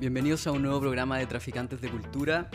[0.00, 2.48] Bienvenidos a un nuevo programa de Traficantes de Cultura.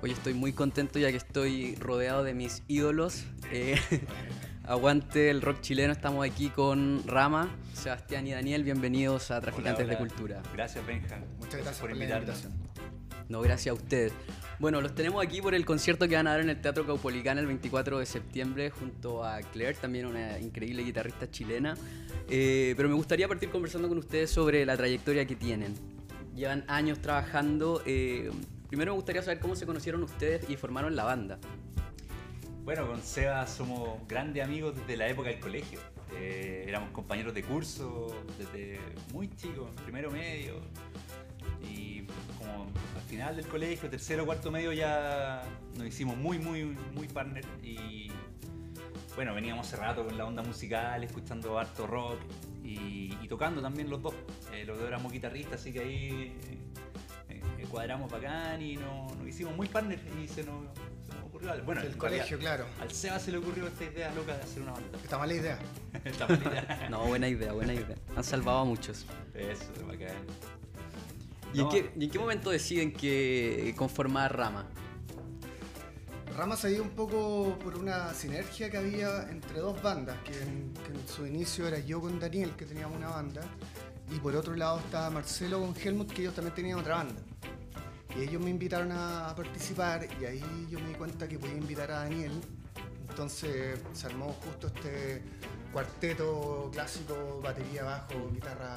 [0.00, 3.24] Hoy estoy muy contento ya que estoy rodeado de mis ídolos.
[3.52, 3.78] Eh,
[4.64, 8.64] aguante el rock chileno, estamos aquí con Rama, Sebastián y Daniel.
[8.64, 9.98] Bienvenidos a Traficantes Hola, de.
[9.98, 10.42] Cultura.
[10.54, 11.18] Gracias, Benja.
[11.38, 12.44] Muchas gracias por por invitarnos.
[13.28, 14.14] No, gracias a ustedes.
[14.58, 17.36] Bueno, los tenemos aquí por el concierto que van a dar en el Teatro Caupolicán
[17.36, 21.76] el 24 de septiembre junto a Claire, también una increíble guitarrista chilena.
[22.30, 25.97] Eh, pero me gustaría partir conversando con ustedes sobre la trayectoria que tienen.
[26.38, 27.82] Llevan años trabajando.
[27.84, 28.30] eh,
[28.68, 31.40] primero me gustaría saber cómo se conocieron ustedes y formaron la banda.
[32.62, 35.80] Bueno, con Seba somos grandes amigos desde la época del colegio.
[36.14, 38.78] Eh, éramos compañeros de curso desde
[39.12, 40.60] muy chicos, primero medio.
[41.68, 42.02] Y
[42.38, 45.42] como al final del colegio, tercero, cuarto medio, ya
[45.76, 47.44] nos hicimos muy, muy, muy partner.
[49.18, 52.20] Bueno, veníamos hace rato con la onda musical, escuchando harto rock
[52.62, 54.14] y, y tocando también los dos.
[54.52, 56.32] Eh, los dos éramos guitarristas, así que ahí
[57.28, 60.66] eh, eh, cuadramos bacán y nos, nos hicimos muy partners y se nos,
[61.04, 61.66] se nos ocurrió algo.
[61.66, 62.66] Bueno, en colegio, realidad, claro.
[62.80, 64.98] Al Seba se le ocurrió esta idea loca de hacer una banda.
[65.02, 65.58] Está mala idea.
[66.04, 66.86] Esta mala idea.
[66.88, 67.96] No, buena idea, buena idea.
[68.14, 69.04] Han salvado a muchos.
[69.34, 70.14] Eso, bacán.
[71.52, 71.70] ¿Y, en No.
[71.70, 74.68] qué, y en qué momento deciden que conformar Rama?
[76.38, 80.72] Rama se dio un poco por una sinergia que había entre dos bandas, que en,
[80.72, 83.42] que en su inicio era yo con Daniel, que teníamos una banda,
[84.08, 87.20] y por otro lado estaba Marcelo con Helmut, que ellos también tenían otra banda.
[88.16, 91.90] Y ellos me invitaron a participar y ahí yo me di cuenta que podía invitar
[91.90, 92.40] a Daniel.
[93.08, 95.24] Entonces se armó justo este
[95.72, 98.76] cuarteto clásico, batería, bajo, guitarra.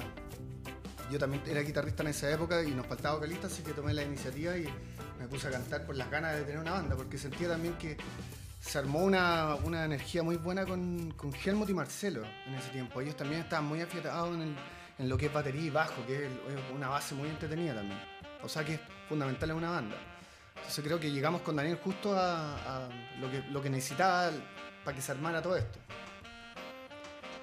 [1.11, 4.01] Yo también era guitarrista en esa época y nos faltaba vocalista, así que tomé la
[4.01, 4.67] iniciativa y
[5.21, 7.95] me puse a cantar por las ganas de tener una banda, porque sentía también que
[8.59, 13.01] se armó una, una energía muy buena con, con Helmut y Marcelo en ese tiempo.
[13.01, 14.55] Ellos también estaban muy afiatados en,
[14.97, 16.31] en lo que es batería y bajo, que es
[16.73, 17.99] una base muy entretenida también.
[18.41, 19.95] O sea que es fundamental en una banda.
[20.55, 24.31] Entonces creo que llegamos con Daniel justo a, a lo, que, lo que necesitaba
[24.83, 25.77] para que se armara todo esto.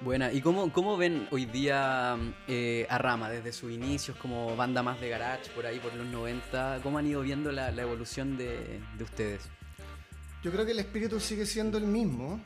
[0.01, 2.17] Buena, ¿y cómo, cómo ven hoy día
[2.47, 6.07] eh, a Rama desde sus inicios como banda más de garage por ahí por los
[6.07, 6.79] 90?
[6.83, 9.49] ¿Cómo han ido viendo la, la evolución de, de ustedes?
[10.41, 12.41] Yo creo que el espíritu sigue siendo el mismo.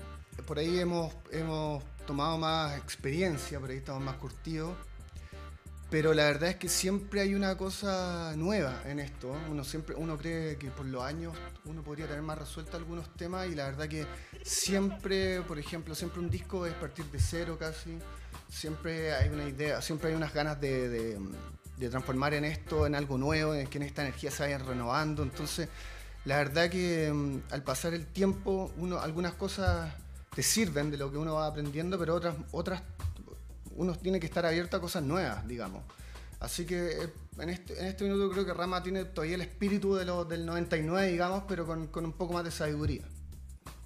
[0.48, 4.76] Por ahí hemos, hemos tomado más experiencia, por ahí estamos más curtidos.
[5.94, 9.32] Pero la verdad es que siempre hay una cosa nueva en esto.
[9.52, 13.48] Uno siempre, uno cree que por los años uno podría tener más resuelto algunos temas
[13.48, 14.08] y la verdad que
[14.42, 18.00] siempre, por ejemplo, siempre un disco es partir de cero casi.
[18.50, 21.20] Siempre hay una idea, siempre hay unas ganas de, de-
[21.78, 25.22] de transformar en esto en algo nuevo, en que en esta energía se vayan renovando.
[25.22, 25.70] Entonces,
[26.26, 29.94] la verdad que mm, al pasar el tiempo, uno, algunas cosas
[30.36, 32.82] te sirven de lo que uno va aprendiendo, pero otras, otras
[33.76, 35.84] uno tiene que estar abierto a cosas nuevas, digamos.
[36.40, 39.96] Así que eh, en este, en este minuto creo que Rama tiene todavía el espíritu
[39.96, 43.04] de lo, del 99, digamos, pero con, con un poco más de sabiduría.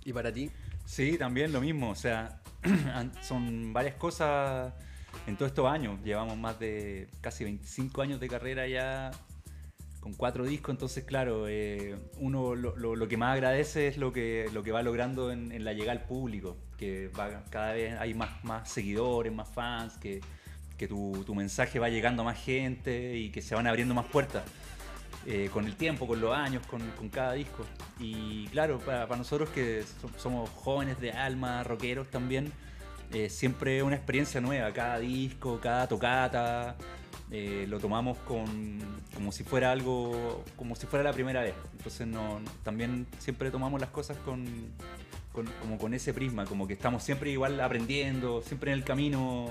[0.03, 0.49] ¿Y para ti?
[0.85, 1.91] Sí, también lo mismo.
[1.91, 2.41] O sea,
[3.21, 4.73] son varias cosas
[5.27, 5.99] en todos estos años.
[6.03, 9.11] Llevamos más de casi 25 años de carrera ya
[10.07, 10.73] con cuatro discos.
[10.73, 15.31] Entonces, claro, eh, uno lo, que más agradece es lo que, lo que va logrando
[15.31, 16.55] en, la llegada al público.
[16.77, 17.11] Que
[17.49, 20.21] cada vez hay más, más seguidores, más fans, que,
[20.77, 24.43] que tu, mensaje va llegando a más gente y que se van abriendo más puertas
[25.25, 27.65] eh, con el tiempo, con los años, con, con cada disco.
[27.99, 32.53] Y claro, para, nosotros que so- somos jóvenes de alma, rockeros también,
[33.11, 36.77] eh, siempre una experiencia nueva, cada disco, cada tocata,
[37.31, 38.79] eh, lo tomamos con,
[39.13, 41.53] como si fuera algo, como si fuera la primera vez.
[41.77, 44.45] Entonces no, también siempre tomamos las cosas con,
[45.31, 49.49] con- como con ese prisma, como que estamos siempre igual aprendiendo, siempre en el camino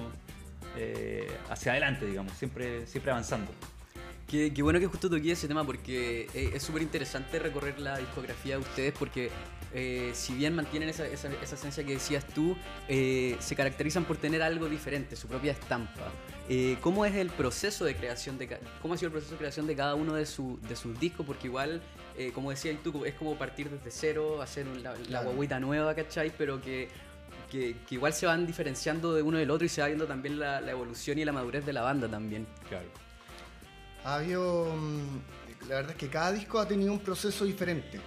[0.76, 3.50] eh, hacia adelante, digamos, siempre, siempre avanzando.
[4.26, 7.96] Qué, qué bueno que justo toqué ese tema porque eh, es súper interesante recorrer la
[7.98, 9.30] discografía de ustedes porque
[9.72, 12.56] eh, si bien mantienen esa, esa- esa esencia que decías tú,
[12.88, 16.10] eh, se caracterizan por tener algo diferente, su propia estampa.
[16.48, 19.66] Eh, ¿Cómo es el proceso de creación de cómo ha sido el proceso de creación
[19.66, 21.26] de cada uno de, su- de sus discos?
[21.26, 21.82] Porque igual,
[22.16, 25.30] eh, como decías tú, es como partir desde cero, hacer la, la Claro.
[25.32, 26.32] guaguita nueva, ¿cachai?
[26.38, 26.88] Pero que,
[27.50, 30.38] que, que igual se van diferenciando de uno del otro y se va viendo también
[30.38, 32.46] la, la evolución y la madurez de la banda también.
[32.68, 32.86] Claro.
[34.04, 34.72] Ha habido.
[34.76, 37.98] mm, La verdad es que cada disco ha tenido un proceso diferente.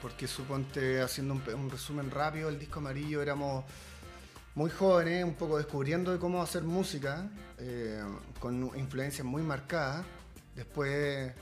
[0.00, 3.66] Porque suponte, haciendo un, pe- un resumen rápido, el disco amarillo éramos
[4.60, 7.98] muy jóvenes, un poco descubriendo de cómo hacer música, eh,
[8.38, 10.04] con influencias muy marcadas.
[10.54, 11.32] Después,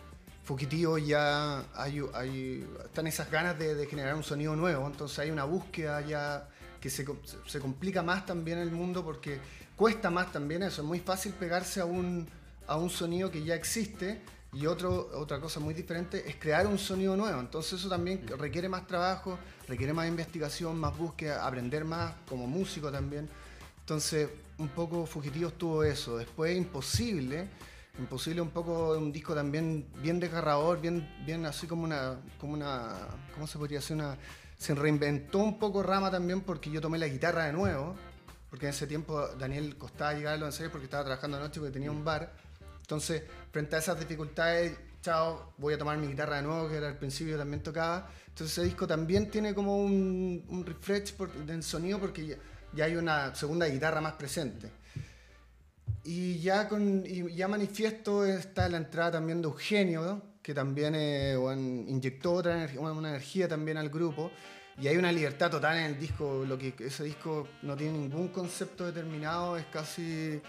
[0.45, 5.43] Fugitivo ya hay, están esas ganas de, de generar un sonido nuevo, entonces hay una
[5.43, 6.49] búsqueda ya
[6.81, 7.05] que se,
[7.45, 9.41] se complica más también el mundo porque
[9.75, 12.29] cuesta más también eso, es muy fácil pegarse a un,
[12.69, 16.79] a un sonido que ya existe y otro, otra cosa muy diferente es crear un
[16.79, 17.39] sonido nuevo.
[17.39, 22.91] Entonces eso también requiere más trabajo, requiere más investigación, más búsqueda, aprender más como músico
[22.91, 23.29] también.
[23.81, 24.29] Entonces
[24.59, 26.17] un poco Fugitivos tuvo eso.
[26.17, 27.49] Después Imposible,
[27.99, 32.95] Imposible un poco un disco también bien desgarrador, bien, bien así como una, como una,
[33.35, 33.97] ¿cómo se podría decir?
[33.97, 34.17] Una,
[34.57, 37.95] se reinventó un poco Rama también porque yo tomé la guitarra de nuevo,
[38.51, 41.73] porque en ese tiempo Daniel costaba llegar a los ensayos porque estaba trabajando anoche porque
[41.73, 42.33] tenía un bar
[42.89, 46.89] entonces, frente a esas dificultades, chao, voy a tomar mi guitarra de nuevo, que era
[46.89, 48.09] al principio también tocaba.
[48.29, 52.39] Entonces ese disco también tiene como un, refresh por, del sonido porque
[52.73, 54.71] ya, hay una segunda guitarra más presente.
[56.03, 61.37] Y ya, con, y ya manifiesto está la entrada también de Eugenio, que también eh,
[61.89, 64.31] inyectó otra energía, una energía también al grupo.
[64.81, 68.29] Y hay una libertad total en el disco, lo que ese disco no tiene ningún
[68.29, 70.41] concepto determinado, es casi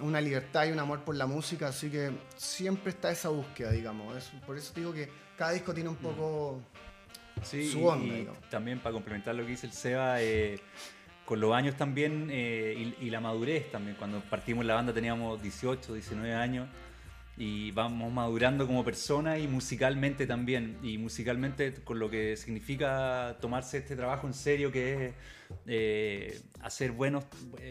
[0.00, 4.30] una libertad y un amor por la música, así que siempre está esa búsqueda, digamos.
[4.46, 6.60] por eso digo que cada disco tiene un poco
[7.42, 8.14] su onda.
[8.14, 10.58] Y, también para complementar lo que dice el Seba, eh,
[11.24, 13.96] con los años también eh, y, la madurez también.
[13.96, 16.68] Cuando partimos la banda teníamos 18, 19 años
[17.36, 20.78] y vamos madurando como persona y musicalmente también.
[20.82, 25.14] Y musicalmente con lo que significa tomarse este trabajo en serio, que es
[25.66, 27.24] eh, hacer, buenos,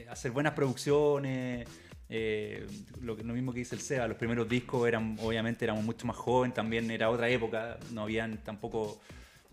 [0.09, 1.67] hacer buenas producciones.
[2.09, 2.67] Eh,
[3.01, 6.55] lo, mismo que dice el SEA, los primeros discos eran, obviamente éramos mucho más jóvenes,
[6.55, 8.99] también era otra época, no habían tampoco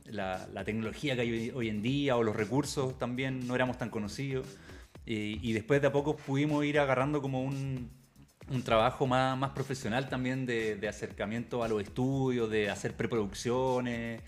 [0.06, 4.46] la, tecnología que hay hoy, en día o los recursos también no éramos tan conocidos.
[5.04, 7.90] Y, después de a poco pudimos ir agarrando como un,
[8.64, 14.20] trabajo más, profesional también de, acercamiento a los estudios, de hacer preproducciones,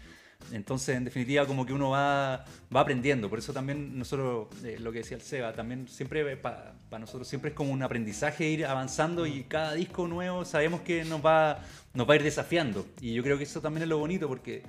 [0.52, 2.44] entonces, en definitiva, como que uno va,
[2.75, 3.29] va aprendiendo.
[3.29, 7.50] Por eso también nosotros, eh, lo que decía el Seba, también siempre, para nosotros siempre
[7.50, 11.61] es como un aprendizaje ir avanzando y cada disco nuevo sabemos que nos va,
[11.94, 12.87] nos va a ir desafiando.
[13.00, 14.62] Y yo creo que eso también es lo bonito porque...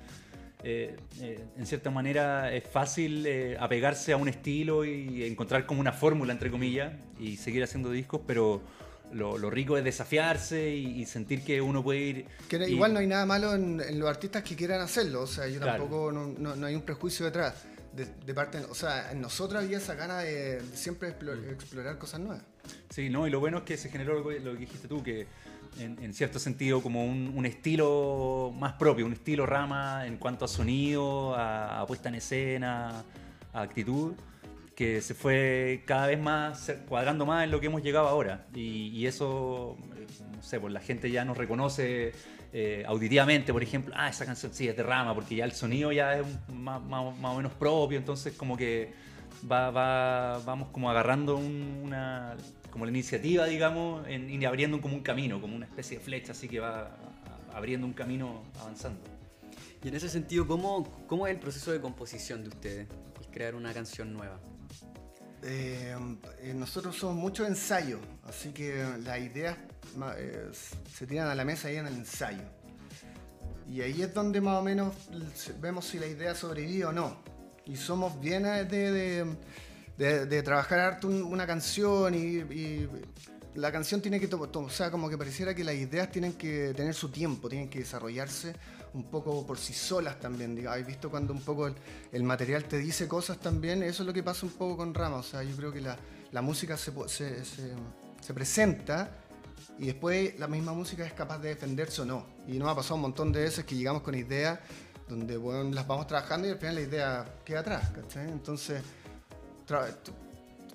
[0.68, 3.28] Eh, eh, en cierta manera es fácil
[3.60, 8.22] apegarse a un estilo y encontrar como una fórmula, entre comillas, y seguir haciendo discos,
[8.26, 8.64] pero
[9.14, 12.26] lo, rico es desafiarse y, sentir que uno puede ir.
[12.50, 15.60] Que igual no hay nada malo en, los artistas que quieran hacerlo, o sea, yo
[15.60, 17.64] tampoco, no, hay un prejuicio detrás.
[17.94, 21.50] De, parte, o sea, en nosotros había esa gana de, siempre mm.
[21.50, 22.44] explorar, cosas nuevas.
[22.90, 25.28] Sí, no, y lo bueno es que se generó lo, que dijiste tú, que
[25.80, 31.36] en, cierto sentido como un, estilo más propio, un estilo rama en cuanto a sonido,
[31.36, 33.06] a puesta en escena,
[33.54, 34.14] a actitud
[34.76, 38.46] que se fue cada vez más cuadrando más en lo que hemos llegado ahora.
[38.54, 40.06] Y, eso, eh,
[40.36, 42.12] no sé, pues la gente ya nos reconoce
[42.52, 45.92] eh, auditivamente, por ejemplo, ah, esa canción sí es de rama, porque ya el sonido
[45.92, 48.94] ya es más, o menos propio, entonces como que
[49.50, 52.36] va, va, vamos como agarrando una,
[52.72, 56.32] como la iniciativa, digamos, en, y abriendo como un camino, como una especie de flecha,
[56.34, 56.98] así que va
[57.54, 59.00] abriendo un camino avanzando.
[59.84, 62.88] Y en ese sentido, ¿cómo, cómo es el proceso de composición de ustedes?
[63.36, 64.40] crear una canción nueva.
[65.48, 65.96] Eh,
[66.56, 69.56] nosotros somos mucho ensayo, así que las ideas
[70.18, 70.50] eh,
[70.92, 72.42] se tiran a la mesa ahí en el ensayo.
[73.70, 74.96] Y ahí es donde más o menos
[75.62, 77.18] vemos si la idea sobrevive o no.
[77.66, 79.36] Y somos bien de,
[79.98, 82.88] de, trabajar harto una canción y,
[83.56, 86.94] la canción tiene que, o sea, como que pareciera que las ideas tienen que tener
[86.94, 88.54] su tiempo, tienen que desarrollarse
[88.96, 90.66] un poco por sí solas también.
[90.68, 91.70] ¿Habéis visto cuando un poco
[92.12, 93.84] el, material te dice cosas también?
[93.84, 95.18] Eso es lo que pasa un poco con Rama.
[95.18, 96.92] O sea, yo creo que la, música se,
[97.46, 99.12] se, presenta
[99.78, 102.26] y después la misma música es capaz de defenderse o no.
[102.48, 104.60] Y nos ha pasado un montón de veces que llegamos con ideas
[105.10, 107.92] donde bueno, las vamos trabajando y al final la idea queda atrás.
[108.16, 108.82] Entonces,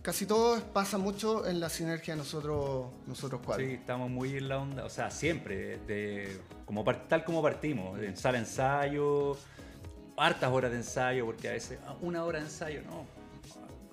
[0.02, 3.64] casi todo pasa mucho en la sinergia de nosotros, nosotros cuatro.
[3.64, 8.16] Sí, estamos muy en la onda, o sea, siempre, de, como, tal como partimos, en
[8.16, 9.37] sala ensayo,
[10.16, 13.07] hartas horas de ensayo, porque a veces ah, una hora de ensayo, no.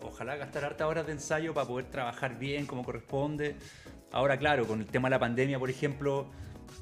[0.02, 3.56] Ojalá gastar hartas horas de ensayo para poder trabajar bien como corresponde.
[4.12, 6.28] Ahora, claro, con el tema de la pandemia, por ejemplo,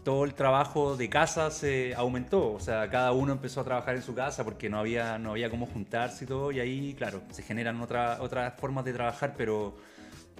[0.03, 4.01] todo el trabajo de casa se aumentó, o sea, cada uno empezó a trabajar en
[4.01, 7.41] su casa porque no había, no había cómo juntarse y todo, y ahí, claro, se
[7.43, 9.75] generan otra, otras formas de trabajar, pero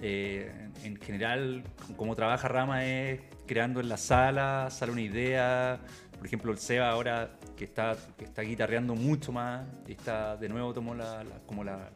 [0.00, 1.64] eh, en general,
[1.96, 5.80] como trabaja Rama es creando en la sala, sale una idea,
[6.16, 10.74] por ejemplo, el Seba ahora que está, que está guitarreando mucho más, está, de nuevo
[10.74, 11.90] tomó la, como la,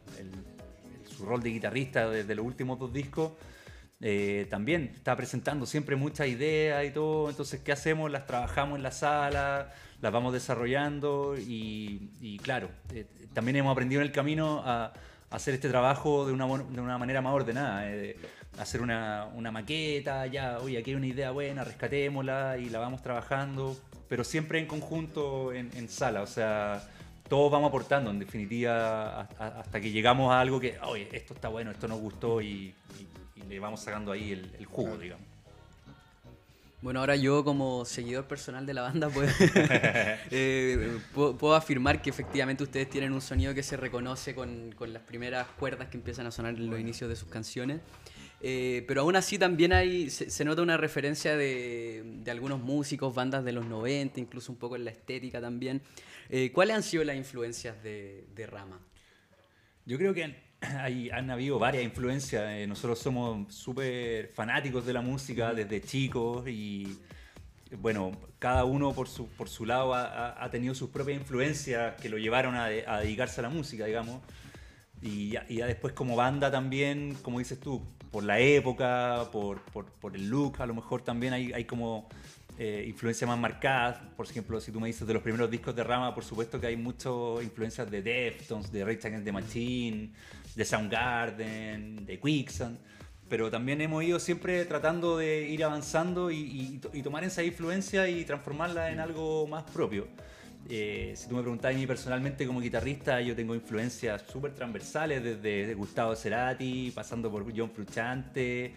[1.04, 3.32] su rol de guitarrista desde los últimos dos discos,
[4.02, 7.28] eh, también está presentando siempre muchas ideas y todo.
[7.28, 8.10] Entonces, ¿qué hacemos?
[8.10, 14.06] Las trabajamos en la sala, las vamos desarrollando y, claro, eh, también hemos aprendido en
[14.06, 14.92] el camino a,
[15.30, 17.88] hacer este trabajo de una, de una manera más ordenada.
[17.88, 18.16] eh,
[18.58, 23.00] hacer una, una maqueta, ya, oye, aquí hay una idea buena, rescatémosla y la vamos
[23.00, 23.76] trabajando,
[24.08, 26.82] pero siempre en conjunto en, sala, o sea,
[27.28, 31.70] todos vamos aportando, en definitiva, hasta que llegamos a algo que, oye, esto está bueno,
[31.70, 32.74] esto nos gustó y
[33.50, 35.00] le vamos sacando ahí el, el jugo, Claro.
[35.02, 35.26] digamos.
[36.82, 39.34] Bueno, ahora yo como seguidor personal de la banda pues,
[40.30, 44.90] eh, puedo, puedo afirmar que efectivamente ustedes tienen un sonido que se reconoce con, con
[44.92, 47.80] las primeras cuerdas que empiezan a sonar en los inicios de sus canciones.
[48.42, 53.14] Eh, pero aún así también hay, se, se nota una referencia de, de algunos músicos,
[53.14, 55.82] bandas de los 90, incluso un poco en la estética también.
[56.30, 58.80] Eh, ¿Cuáles han sido las influencias de, de Rama?
[59.84, 60.36] Yo creo que han,
[60.78, 62.44] hay- han habido varias influencias.
[62.50, 66.98] eh, nosotros somos súper fanáticos de la música desde chicos y
[67.78, 72.08] bueno, cada uno por su, por su lado ha, ha- tenido sus propias influencias que
[72.08, 74.20] lo llevaron a, a dedicarse a la música, digamos.
[75.00, 79.62] Y ya, y ya después como banda también, como dices tú, por la época, por,
[79.72, 82.08] por- por el look, a lo mejor también hay, hay como
[82.58, 83.98] eh, influencias más marcadas.
[84.16, 86.66] Por ejemplo, si tú me dices de los primeros discos de Rama, por supuesto que
[86.66, 90.10] hay muchas influencias de Deftones, de Rage Against the Machine,
[90.54, 92.78] de Soundgarden, de Quicksand.
[93.28, 98.08] Pero también hemos ido siempre tratando de ir avanzando y, y y tomar esa influencia
[98.08, 100.08] y transformarla en algo más propio.
[100.68, 105.22] Eh, si tú me preguntas a mí personalmente como guitarrista, yo tengo influencias súper transversales,
[105.22, 108.74] desde Gustavo Cerati, pasando por John Frusciante,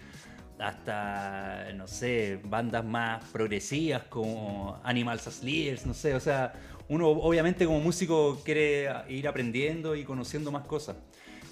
[0.58, 6.54] hasta, no sé, bandas más progresivas como Animals as Leaders, no sé, o sea,
[6.90, 10.96] uno obviamente como músico quiere ir aprendiendo y conociendo más cosas.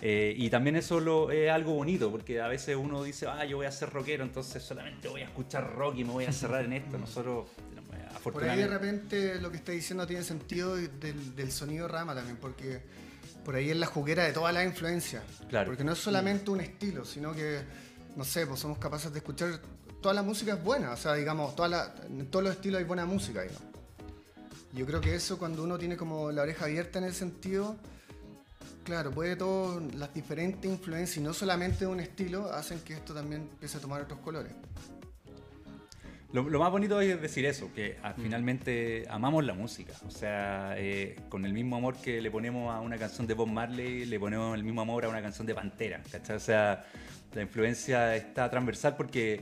[0.04, 3.58] Eh, y también eso lo, es algo bonito, porque a veces uno dice, ah, yo
[3.58, 6.66] voy a ser rockero, entonces solamente voy a escuchar rock y me voy a cerrar
[6.66, 6.98] en esto.
[6.98, 7.46] Nosotros,
[7.94, 8.68] eh, Por ahí de afortunadamente...
[8.68, 12.82] repente lo que está diciendo tiene sentido del, del sonido rama también, porque
[13.46, 15.24] por ahí es la juguera de todas las influencias.
[15.50, 15.68] Claro.
[15.68, 17.60] Porque no es solamente un estilo, sino que,
[18.16, 19.60] no sé, pues somos capaces de escuchar
[20.02, 22.86] toda la música es buena, o sea, digamos, toda la- en todos los estilos hay
[22.86, 23.62] buena música, digamos.
[24.74, 27.76] Yo creo que eso cuando uno tiene como la oreja abierta en ese sentido,
[28.84, 33.42] claro, puede todo, las diferentes influencias y no solamente un estilo, hacen que esto también
[33.42, 34.54] empiece a tomar otros colores.
[36.34, 39.94] Lo, lo más bonito es decir eso, que ah, finalmente amamos la música.
[40.08, 43.50] O sea, eh, con el mismo amor que le ponemos a una canción de Bob
[43.50, 46.02] Marley, le ponemos el mismo amor a una canción de Pantera.
[46.10, 46.38] ¿cachai?
[46.38, 46.86] O sea,
[47.34, 49.42] la influencia está transversal porque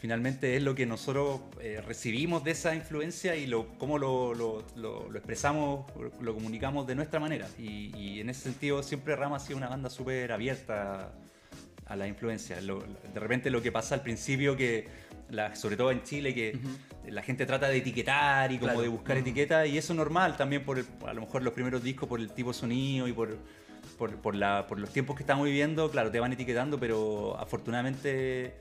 [0.00, 4.64] finalmente es lo que nosotros eh, recibimos de esa influencia y lo, cómo lo, lo-
[4.76, 5.84] lo- lo expresamos,
[6.20, 7.46] lo comunicamos de nuestra manera.
[7.58, 11.12] Y, y en ese sentido siempre Rama ha sido una banda súper abierta
[11.86, 12.56] a la influencia.
[12.60, 14.88] De repente lo que pasa al principio que,
[15.28, 16.58] la- sobre todo en Chile, que
[17.06, 18.82] la gente trata de etiquetar y como Claro.
[18.82, 21.82] de buscar etiquetas y eso es normal también por el- a lo mejor los primeros
[21.82, 23.36] discos por el tipo de sonido y por,
[23.98, 28.54] por, por la- por los tiempos que estamos viviendo, claro, te van etiquetando, pero afortunadamente,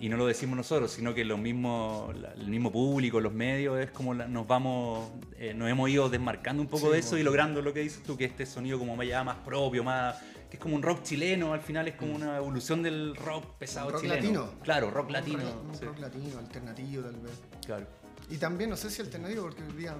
[0.00, 3.80] y no lo decimos nosotros, sino que los mismos, la- el mismo público, los medios,
[3.80, 7.20] es como nos vamos, eh, nos hemos ido desmarcando un poco Sí, de eso bueno.
[7.20, 10.16] y logrando lo que dices tú, que este sonido como ya más propio, más
[10.50, 13.90] que es como un rock chileno, al final es como una evolución del rock pesado
[13.90, 14.22] Rock chileno.
[14.22, 14.50] latino.
[14.62, 15.38] Claro, rock Un latino.
[15.40, 17.32] rock- Un sí, rock latino, alternativo tal vez.
[17.66, 17.86] claro.
[18.30, 19.96] Y también, no sé si alternativo, porque hoy día,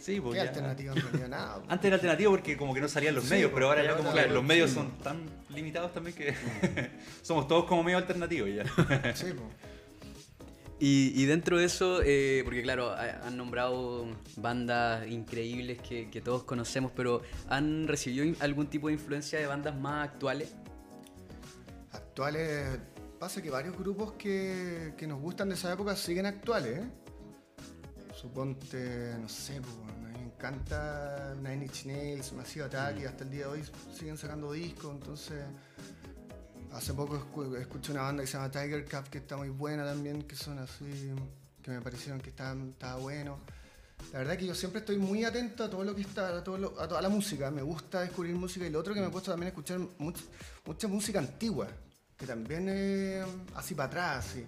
[0.00, 1.28] Sí, pues ¿qué ya- alternativo en realidad?
[1.28, 1.62] Nada.
[1.68, 3.96] Antes era alternativo porque como que no salían los Sí, medios, pero ahora pero ya
[3.96, 4.76] como ahora que claro, los medios sí.
[4.76, 6.32] son tan limitados también que
[7.22, 8.64] somos todos como medio alternativos ya.
[9.16, 9.42] Sí, po.
[10.78, 16.20] Y, y dentro de eso, eh, porque claro, ha- han nombrado bandas increíbles que, que
[16.20, 20.54] todos conocemos, pero ¿han recibido algún tipo de influencia de bandas más actuales?
[21.92, 22.78] Actuales.
[23.18, 26.88] Pasa que varios grupos que, que nos gustan de esa época siguen actuales, ¿eh?
[28.22, 33.24] Suponte, no sé, pues, a mí me encanta Nine Inch Nails, Massive Attack y hasta
[33.24, 33.64] el día de hoy
[33.98, 35.42] siguen sacando discos, entonces.
[36.72, 39.84] Hace poco escu- escuché una banda que se llama Tiger Cup que está muy buena
[39.84, 41.12] también, que son así,
[41.62, 43.40] que me parecieron que estaban, estaba bueno.
[44.12, 46.56] La verdad que yo siempre estoy muy atento a todo lo que está, a, todo
[46.58, 47.50] lo- a toda la música.
[47.50, 50.24] Me gusta descubrir música y lo otro que me he puesto también a escuchar much-
[50.64, 51.66] mucha música antigua,
[52.16, 53.26] que también es
[53.56, 54.26] así para atrás.
[54.30, 54.46] así.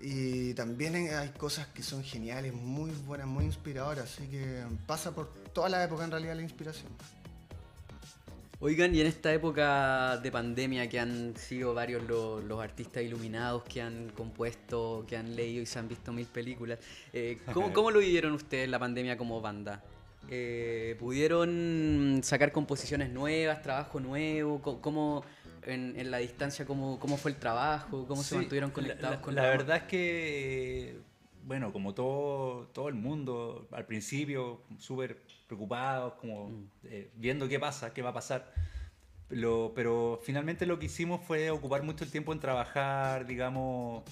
[0.00, 4.04] Y también hay cosas que son geniales, muy buenas, muy inspiradoras.
[4.12, 6.88] Así que pasa por toda la época en realidad la inspiración.
[8.58, 13.62] Oigan, y en esta época de pandemia que han sido varios lo- los artistas iluminados
[13.64, 16.78] que han compuesto, que han leído y se han visto mil películas,
[17.12, 19.82] eh, ¿cómo, cómo lo vivieron ustedes la pandemia como banda?
[20.30, 24.60] Eh, ¿Pudieron sacar composiciones nuevas, trabajo nuevo?
[24.80, 25.22] ¿Cómo,
[25.66, 28.06] en, en la distancia, cómo, cómo fue el trabajo?
[28.06, 29.56] ¿Cómo se mantuvieron la- conectados la, con La Rama?
[29.56, 30.98] verdad es que,
[31.44, 36.68] bueno, como todo, todo el mundo, al principio súper preocupados, como Mm.
[36.84, 38.52] eh, viendo qué pasa, qué va a pasar.
[39.28, 44.04] Lo- pero finalmente lo que hicimos fue ocupar mucho el tiempo en trabajar, digamos,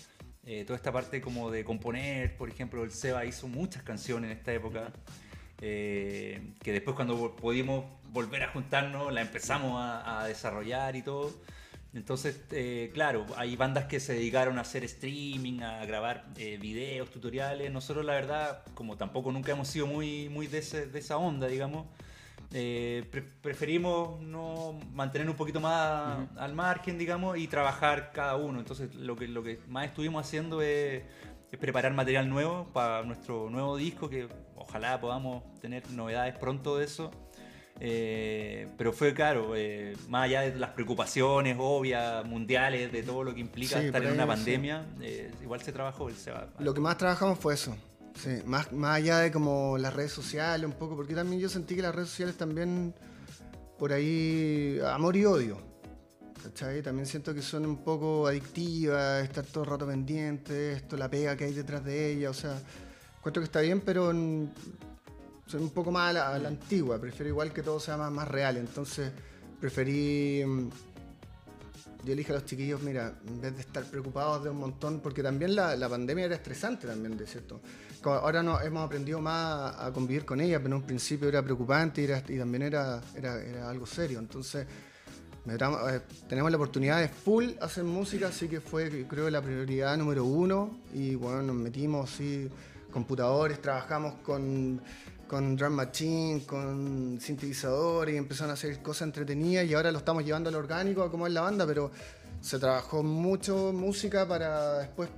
[0.46, 2.36] eh, toda esta parte como de componer.
[2.36, 4.92] Por ejemplo, el Seba hizo muchas canciones en esta época.
[5.66, 11.32] Eh, que después cuando pudimos volver a juntarnos la empezamos a, a desarrollar y todo.
[11.94, 17.08] Entonces, eh, claro, hay bandas que se dedicaron a hacer streaming, a grabar eh, videos,
[17.10, 17.70] tutoriales.
[17.72, 21.46] Nosotros, la verdad, como tampoco nunca hemos sido muy, muy de, ese- de esa onda,
[21.46, 21.86] digamos,
[22.52, 28.58] eh, pre- preferimos no mantener un poquito más al margen, digamos, y trabajar cada uno.
[28.58, 31.02] Entonces, lo que, lo que más estuvimos haciendo es,
[31.52, 36.84] es preparar material nuevo para nuestro nuevo disco, que ojalá podamos tener novedades pronto de
[36.84, 37.10] eso.
[37.80, 43.34] Eh, pero fue claro, eh, más allá de las preocupaciones obvias, mundiales, de todo lo
[43.34, 44.28] que implica Sí, estar en una sí.
[44.28, 46.48] pandemia, eh, igual se trabajó, se va.
[46.60, 47.76] Lo que más trabajamos fue eso.
[48.14, 51.74] Sí, más, más allá de como las redes sociales un poco, porque también yo sentí
[51.74, 52.94] que las redes sociales también
[53.76, 55.58] por ahí amor y odio.
[56.44, 56.82] ¿Cachai?
[56.82, 61.36] También siento que son un poco adictivas, estar todo el rato pendiente, esto, la pega
[61.36, 62.60] que hay detrás de ella, o sea,
[63.24, 64.52] encuentro que está bien, pero en-
[65.46, 68.58] son un poco más a la, antigua, prefiero igual que todo sea más, más real,
[68.58, 69.10] entonces
[69.58, 70.44] preferí...
[70.44, 70.68] mm,
[72.04, 75.00] yo le dije a los chiquillos, mira, en vez de estar preocupados de un montón,
[75.00, 77.62] porque también la, la pandemia era estresante también, de cierto.
[78.04, 82.02] Ahora no, hemos aprendido más a convivir con ella, pero en un principio era preocupante
[82.02, 84.18] y, también era, era, era algo serio.
[84.18, 84.66] Entonces,
[85.46, 90.26] eh, tenemos la oportunidad de full hacer música, así que fue, creo, la prioridad número
[90.26, 90.80] uno.
[90.92, 92.50] Y bueno, nos metimos, sí,
[92.94, 94.80] computadores, trabajamos con,
[95.26, 99.66] con drum machine, con sintetizadores y empezaron a hacer cosas entretenidas.
[99.66, 101.90] Y ahora lo estamos llevando al orgánico, a como es la banda, pero
[102.40, 105.10] se trabajó mucho música para después,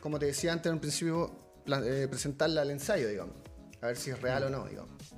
[0.00, 1.30] como te decía antes en un principio,
[1.66, 3.36] eh, presentarla al ensayo, digamos.
[3.80, 5.14] A ver si es real o no, digamos.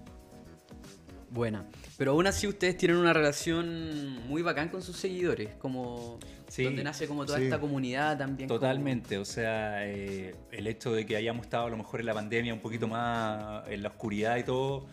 [1.30, 1.66] Buena.
[1.97, 6.83] Pero aún así ustedes tienen una relación muy bacán con sus seguidores, como Sí, donde
[6.85, 7.45] nace como toda sí.
[7.45, 8.49] esta comunidad también.
[8.49, 12.07] como- Totalmente, o sea, eh, el hecho de que hayamos estado a lo mejor en
[12.07, 14.87] la pandemia un poquito más en la oscuridad y todo,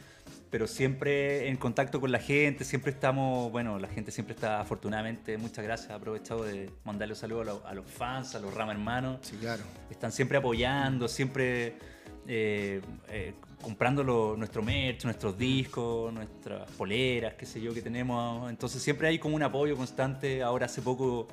[0.51, 5.37] pero siempre en contacto con la gente, siempre estamos, bueno, la gente siempre está afortunadamente,
[5.37, 8.53] muchas gracias, he aprovechado de mandarle un saludo a, los- a los fans, a los
[8.53, 9.63] Rama hermanos, Sí, claro.
[9.89, 11.75] están siempre apoyando, siempre
[12.27, 18.49] eh, eh, comprando lo- nuestro merch, nuestros discos, nuestras poleras, qué sé yo, que tenemos.
[18.49, 20.41] Entonces siempre hay como un apoyo constante.
[20.43, 21.27] Ahora hace poco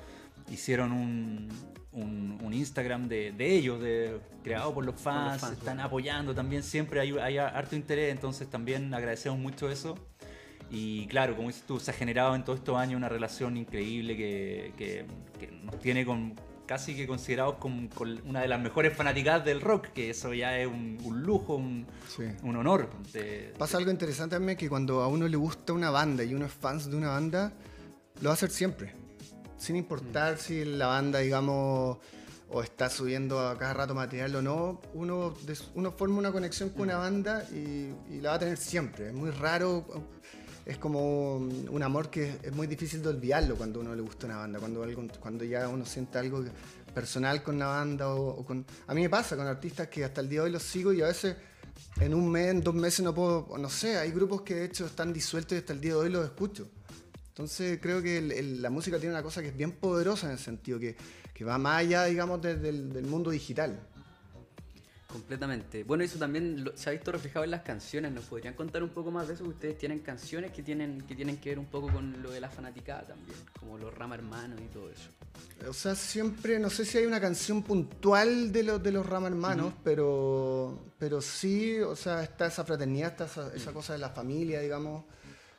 [0.50, 1.48] hicieron un,
[1.92, 6.62] un- un Instagram de, de ellos, de, creado por los fans, fans, están apoyando también,
[6.62, 9.96] siempre hay, hay harto interés, entonces también agradecemos mucho eso.
[10.70, 14.16] Y claro, como dices tú, se ha generado en todos estos años una relación increíble
[14.16, 15.06] que, que-
[15.38, 16.34] que nos tiene con,
[16.68, 20.56] casi que considerados como con una de las mejores fanáticas del rock, que eso ya
[20.58, 22.24] es un, un lujo, un, Sí.
[22.42, 22.90] un honor.
[23.12, 26.44] de- Pasa algo interesante también que cuando a uno le gusta una banda y uno
[26.44, 27.52] es fan de una banda,
[28.20, 28.92] lo va a hacer siempre.
[29.56, 31.96] Sin importar si la banda, digamos,
[32.50, 35.34] o está subiendo a cada rato material o no, uno,
[35.74, 39.08] uno forma una conexión con una banda y, y la va a tener siempre.
[39.08, 39.86] Es muy raro,
[40.68, 44.36] es como un amor que es muy difícil de olvidarlo cuando uno le gusta una
[44.36, 44.86] banda, cuando,
[45.18, 46.44] cuando ya uno siente algo
[46.94, 48.64] personal con una banda o, con...
[48.86, 51.00] A mí me pasa con artistas que hasta el día de hoy los sigo y
[51.00, 51.36] a veces
[52.00, 54.84] en un mes, en dos meses no puedo, no sé, hay grupos que de hecho
[54.86, 56.68] están disueltos y hasta el día de hoy los escucho.
[57.28, 58.20] Entonces creo que
[58.60, 60.96] la música tiene una cosa que es bien poderosa en el sentido que,
[61.32, 63.80] que va más allá, digamos, de- del mundo digital.
[65.10, 65.84] Completamente.
[65.84, 68.12] Bueno, eso también lo- se ha visto reflejado en las canciones.
[68.12, 69.44] ¿Nos podrían contar un poco más de eso?
[69.44, 72.50] Ustedes tienen canciones que tienen, que tienen que ver un poco con lo de la
[72.50, 75.08] fanaticada también, como los Rama Hermanos y todo eso.
[75.66, 79.28] O sea, siempre, no sé si hay una canción puntual de los, de los Rama
[79.28, 84.10] Hermanos, pero, pero sí, o sea, está esa fraternidad, está esa, esa cosa de la
[84.10, 85.04] familia, digamos,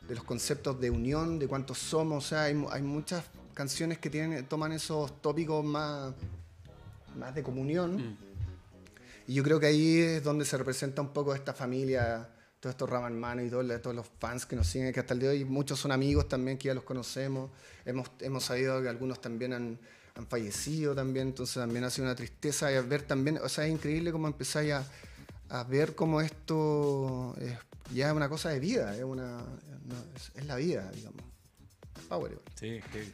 [0.08, 3.24] de los conceptos de unión, de cuántos somos, o sea, hay, mu- hay muchas
[3.56, 6.14] canciones que tienen, toman esos tópicos más,
[7.18, 8.29] más de comunión.
[9.30, 12.28] Y yo creo que ahí es donde se representa un poco esta familia,
[12.60, 15.20] todos estos Rama hermanos y todos, todos los fans que nos siguen, que hasta el
[15.20, 17.52] día de hoy muchos son amigos también, que ya los conocemos.
[17.86, 19.80] Hemos, hemos sabido que algunos también han,
[20.28, 24.12] fallecido también, entonces también ha sido una tristeza y ver también, o sea, es increíble
[24.12, 27.54] cómo empezáis a, ver cómo esto es
[27.94, 29.44] ya es una cosa de vida, es, una,
[30.34, 31.22] es, la vida, digamos.
[32.10, 32.40] Power.
[32.56, 33.14] Sí, heavy.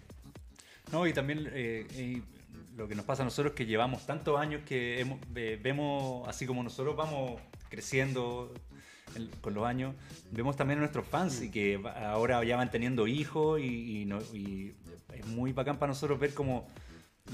[0.93, 2.23] No, y también eh,
[2.75, 6.27] lo que nos pasa a nosotros es que llevamos tantos años que hemos- ve- vemos,
[6.27, 8.53] así como nosotros vamos creciendo
[9.15, 9.95] en- con los años,
[10.31, 14.19] vemos también a nuestros fans y que ahora ya van teniendo hijos y, y no-
[14.33, 14.73] y
[15.13, 16.67] es muy bacán para nosotros ver cómo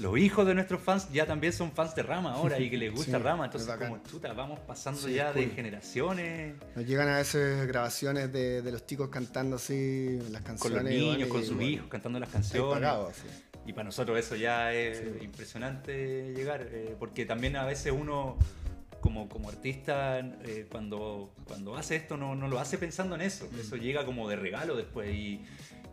[0.00, 2.92] los hijos de nuestros fans ya también son fans de Rama ahora y que les
[2.94, 3.46] gusta Sí, Rama.
[3.46, 6.54] es Entonces, como chuta, vamos pasando Sí, ya de generaciones.
[6.76, 10.84] Nos llegan a veces grabaciones de, de los chicos cantando así las Con canciones.
[10.84, 12.72] los y niños, con sus bueno, hijos, cantando las canciones.
[12.74, 13.12] pagado.
[13.66, 18.36] Y para nosotros eso ya es impresionante llegar, eh, porque también a veces uno
[19.00, 23.48] como, como artista eh, cuando, cuando hace esto no, no lo hace pensando en eso,
[23.60, 25.40] eso llega como de regalo después y,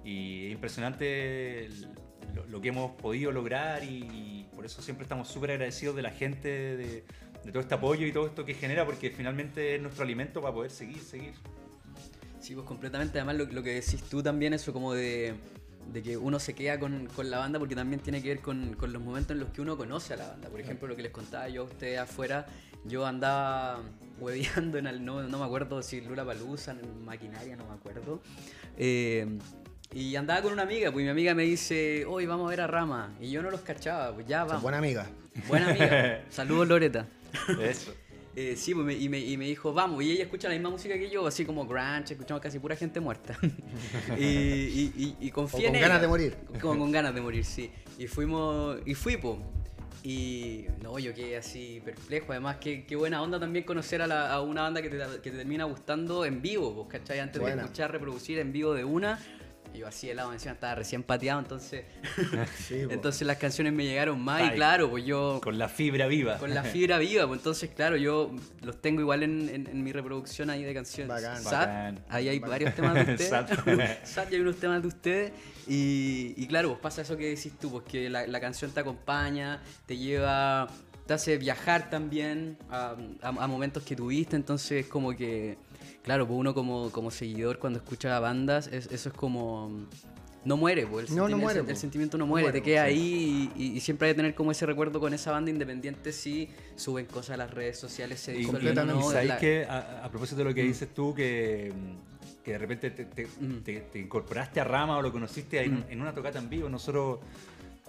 [0.03, 1.87] y es impresionante el-
[2.35, 6.11] lo, lo que hemos podido lograr y, por eso siempre estamos súper agradecidos de la
[6.11, 7.03] gente, de,
[7.45, 10.53] de todo este apoyo y todo esto que genera, porque finalmente es nuestro alimento para
[10.53, 11.33] poder seguir, seguir.
[12.41, 13.17] Sí, pues completamente.
[13.19, 15.33] Además, lo, lo que decís tú también, eso como de,
[15.91, 18.73] de que uno se queda con, con la banda, porque también tiene que ver con,
[18.75, 20.49] con los momentos en los que uno conoce a la banda.
[20.49, 22.45] Por ejemplo, lo que les contaba yo a ustedes afuera,
[22.85, 23.79] yo andaba
[24.19, 28.21] hueveando en el, no, no me acuerdo si Lula Palusa, en maquinaria, no me acuerdo.
[28.77, 29.27] Eh,
[29.93, 32.67] y andaba con una amiga, pues mi amiga me dice, hoy vamos a ver a
[32.67, 33.15] Rama.
[33.19, 34.61] Y yo no los cachaba, pues ya vamos.
[34.61, 35.07] buena amiga.
[35.47, 36.23] Buena amiga.
[36.29, 37.07] Saludos, Loreta.
[37.59, 37.93] Eso.
[38.35, 40.69] Eh, sí, pues me- y, me, y me dijo, vamos, y ella escucha la misma
[40.69, 43.37] música que yo, así como grunge, escuchamos casi pura gente muerta.
[44.17, 46.01] y, y, y, y confía O con en ganas ella.
[46.01, 46.37] de morir.
[46.61, 47.69] Como con ganas de morir, sí.
[47.97, 49.39] Y fuimos, y fui, po.
[50.03, 52.31] Y no, yo quedé así perplejo.
[52.31, 55.31] Además, qué, qué buena onda también conocer a, la- a una banda que te, que
[55.31, 57.19] te termina gustando en vivo, pues, ¿cachai?
[57.19, 57.57] Antes Buena.
[57.57, 59.19] de escuchar reproducir en vivo de una.
[59.73, 61.85] Y Yo así de lado encima estaba recién pateado, entonces,
[62.67, 62.91] Sí, po.
[62.91, 64.41] entonces las canciones me llegaron más.
[64.41, 66.37] Ay, y claro, pues yo Con la fibra viva.
[66.37, 69.91] con la fibra viva, pues entonces, claro, yo los tengo igual en, en- en mi
[69.91, 71.09] reproducción ahí de canciones.
[71.43, 72.03] Bacán.
[72.09, 72.49] Ahí hay Bacán.
[72.51, 73.29] varios temas de ustedes.
[73.29, 73.49] Sat.
[74.05, 75.31] Sat, y hay unos temas de ustedes.
[75.67, 78.79] Y, y claro, pues pasa eso que decís tú, pues que la, la canción te
[78.79, 80.67] acompaña, te lleva,
[81.05, 85.57] te hace viajar también a, a- a momentos que tuviste, entonces como que,
[86.09, 89.85] claro, pues uno como, como seguidor cuando escucha bandas, es- eso es como...
[90.43, 91.75] No muere, pues el, No, no sentimiento- muere, el po.
[91.75, 92.95] sentimiento no No muere, muere, te queda po, sí.
[92.95, 96.49] ahí y, y- siempre hay que tener como ese recuerdo con esa banda independiente si
[96.77, 98.99] suben cosas a las redes sociales, se Y, completamente.
[98.99, 99.11] no.
[99.23, 101.71] la- que, a, a propósito de lo que dices tú, que,
[102.43, 103.59] que de repente te, te- Mm.
[103.63, 105.83] te- te incorporaste a Rama o lo conociste en, Mm.
[105.89, 107.19] en una tocata en vivo, nosotros.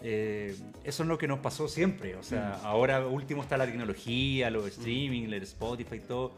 [0.03, 2.17] eh, eso es lo que nos pasó siempre.
[2.17, 2.67] O sea, Mm.
[2.67, 6.33] ahora último está la tecnología, los streaming, el Spotify y todo.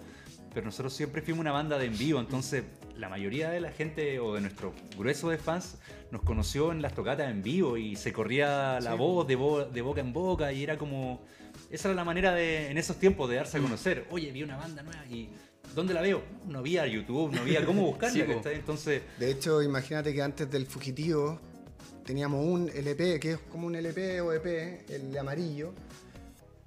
[0.54, 2.64] Pero nosotros siempre fuimos una banda de en vivo, entonces
[2.96, 5.76] la mayoría de la gente o de nuestro grueso de fans
[6.10, 8.98] nos conoció en las tocatas en vivo y se corría la Sí.
[8.98, 11.22] voz de, bo- de boca en boca y era como...
[11.70, 14.06] Esa era la manera de, en esos tiempos de darse a conocer.
[14.10, 15.30] Oye, vi una banda nueva y
[15.74, 16.22] ¿dónde la veo?
[16.46, 18.26] No había YouTube, no había cómo buscarla.
[18.52, 21.40] Entonces, De hecho, imagínate que antes del Fugitivo
[22.04, 25.72] teníamos un LP, que es como un LP o EP, el amarillo,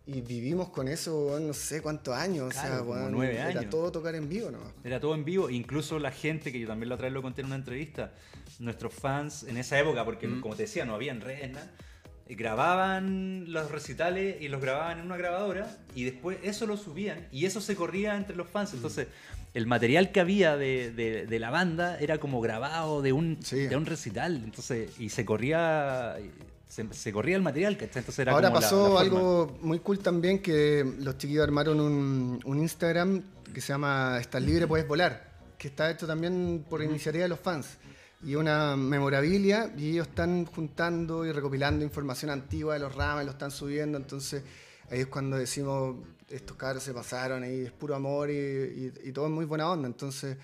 [0.07, 2.53] y vivimos con eso, no sé cuántos años.
[2.53, 3.69] Claro, o sea, como weón, nueve era años.
[3.69, 4.59] todo tocar en vivo, ¿no?
[4.83, 7.41] Era todo en vivo, incluso la gente, que yo también la otra vez lo conté
[7.41, 8.13] en una entrevista,
[8.59, 10.41] nuestros fans en esa época, porque Mm.
[10.41, 11.71] como te decía, no había redes, nada,
[12.27, 17.45] grababan los recitales y los grababan en una grabadora y después eso lo subían y
[17.45, 18.73] eso se corría entre los fans.
[18.73, 19.07] Entonces,
[19.53, 23.67] el material que había de, de- de la banda era como grabado de un, Sí.
[23.67, 26.17] de un recital, entonces, y se corría...
[26.67, 27.99] Se, se corría el material, ¿cachai?
[28.01, 29.01] Entonces era Ahora como la- pasó la forma.
[29.01, 33.21] algo muy cool también que los chiquillos armaron un, un Instagram
[33.53, 37.39] que se llama Estás libre, puedes volar, que está hecho también por iniciativa de los
[37.39, 37.77] fans.
[38.23, 43.31] Y una memorabilia, y ellos están juntando y recopilando información antigua de los ramas, lo
[43.31, 44.43] están subiendo, entonces
[44.89, 45.97] ahí es cuando decimos,
[46.29, 49.69] estos cabros se pasaron ahí, es puro amor y, y- y todo es muy buena
[49.69, 50.37] onda, entonces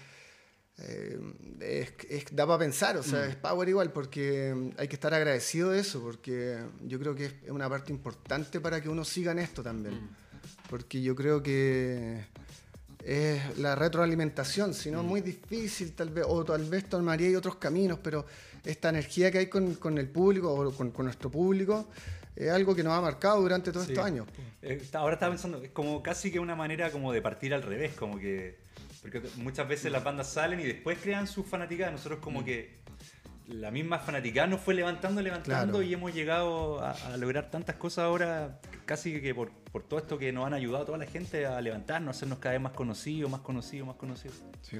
[0.82, 1.20] eh,
[1.60, 5.70] es, es- da para pensar, o sea, es power igual, porque hay que estar agradecido
[5.72, 9.40] de eso, porque yo creo que es una parte importante para que uno siga en
[9.40, 10.00] esto también.
[10.70, 12.24] Porque yo creo que
[13.04, 18.00] es la retroalimentación, si no, muy difícil tal vez, o tal vez tomaría otros caminos,
[18.02, 18.26] pero
[18.64, 21.88] esta energía que hay con, con el público o con, con nuestro público
[22.36, 23.94] es algo que nos ha marcado durante todos Sí.
[23.94, 24.28] estos años.
[24.62, 27.94] Eh, Ahora estaba pensando, es como casi que una manera como de partir al revés,
[27.96, 28.56] como que...
[29.02, 31.92] Porque muchas veces las bandas salen y después crean sus fanaticadas.
[31.94, 32.80] Nosotros como que
[33.48, 35.82] la misma fanaticada nos fue levantando, levantando Claro.
[35.82, 40.18] y hemos llegado a, a lograr tantas cosas ahora, casi que por, por todo esto
[40.18, 42.74] que nos han ayudado a toda la gente a levantarnos, a hacernos cada vez más
[42.74, 44.42] conocidos, más conocidos, más conocidos.
[44.62, 44.78] Sí,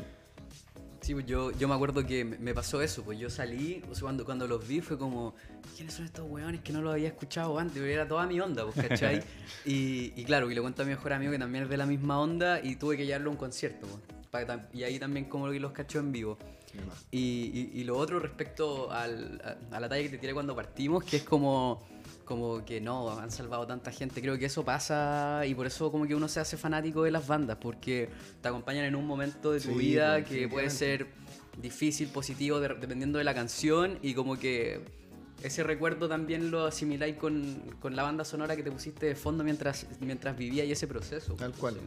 [1.10, 4.24] pues yo, yo me acuerdo que me pasó eso, pues yo salí, o sea, cuando,
[4.24, 5.34] cuando los vi fue como,
[5.76, 7.82] ¿quiénes son estos weones que no los había escuchado antes?
[7.82, 9.24] Era toda mi onda, pues, ¿cachai?
[9.66, 11.86] y, y claro, y le cuento a mi mejor amigo que también es de la
[11.88, 15.50] misma onda y tuve que llevarlo a un concierto, pues, para y ahí también como
[15.50, 16.38] que los cachó en vivo.
[17.10, 20.56] Y, y- y lo otro respecto al- a, a la talla que te tiré cuando
[20.56, 21.84] partimos, que es como,
[22.26, 24.22] como que no, han salvado tanta gente.
[24.22, 27.28] Creo que eso pasa y por eso como que uno se hace fanático de las
[27.28, 28.10] bandas, porque
[28.42, 31.08] te acompañan en un momento de tu Sí, vida pues, que puede ser
[31.62, 34.82] difícil, positivo, de- dependiendo de la canción y como que
[35.44, 39.44] ese recuerdo también lo asimiláis con, con la banda sonora que te pusiste de fondo
[39.44, 41.34] mientras, mientras vivías ese proceso.
[41.34, 41.78] Tal cual,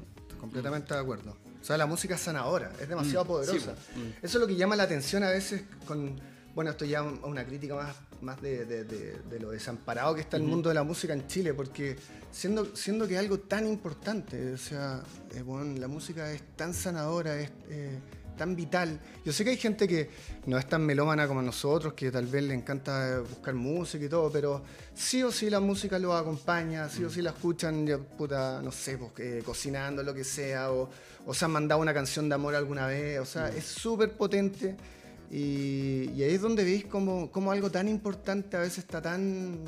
[0.41, 1.37] completamente de acuerdo.
[1.61, 3.75] O sea, la música es sanadora, es demasiado Mm, poderosa.
[3.77, 4.09] sí, mm.
[4.23, 6.21] Eso es lo que llama la atención a veces con.
[6.55, 10.37] Bueno, esto ya una crítica más, más de, de- de- de lo desamparado que está
[10.37, 11.97] el mundo de la música en Chile, porque
[12.33, 15.03] siendo, siendo que es algo tan importante, o sea,
[15.35, 17.99] eh, bueno, la música es tan sanadora, es eh,
[18.37, 18.99] tan vital.
[19.25, 20.11] Yo sé que hay gente que
[20.47, 24.29] no es tan melómana como nosotros, que tal vez le encanta buscar música y todo,
[24.33, 28.61] pero sí o sí la música los acompaña, sí o sí la escuchan, ya, puta,
[28.61, 30.91] no sé, pues, eh, cocinando, lo que sea, o,
[31.27, 34.77] o se han mandado una canción de amor alguna vez, o sea, es súper potente.
[35.37, 39.59] Y, y ahí es donde veis como, como algo tan importante a veces está tan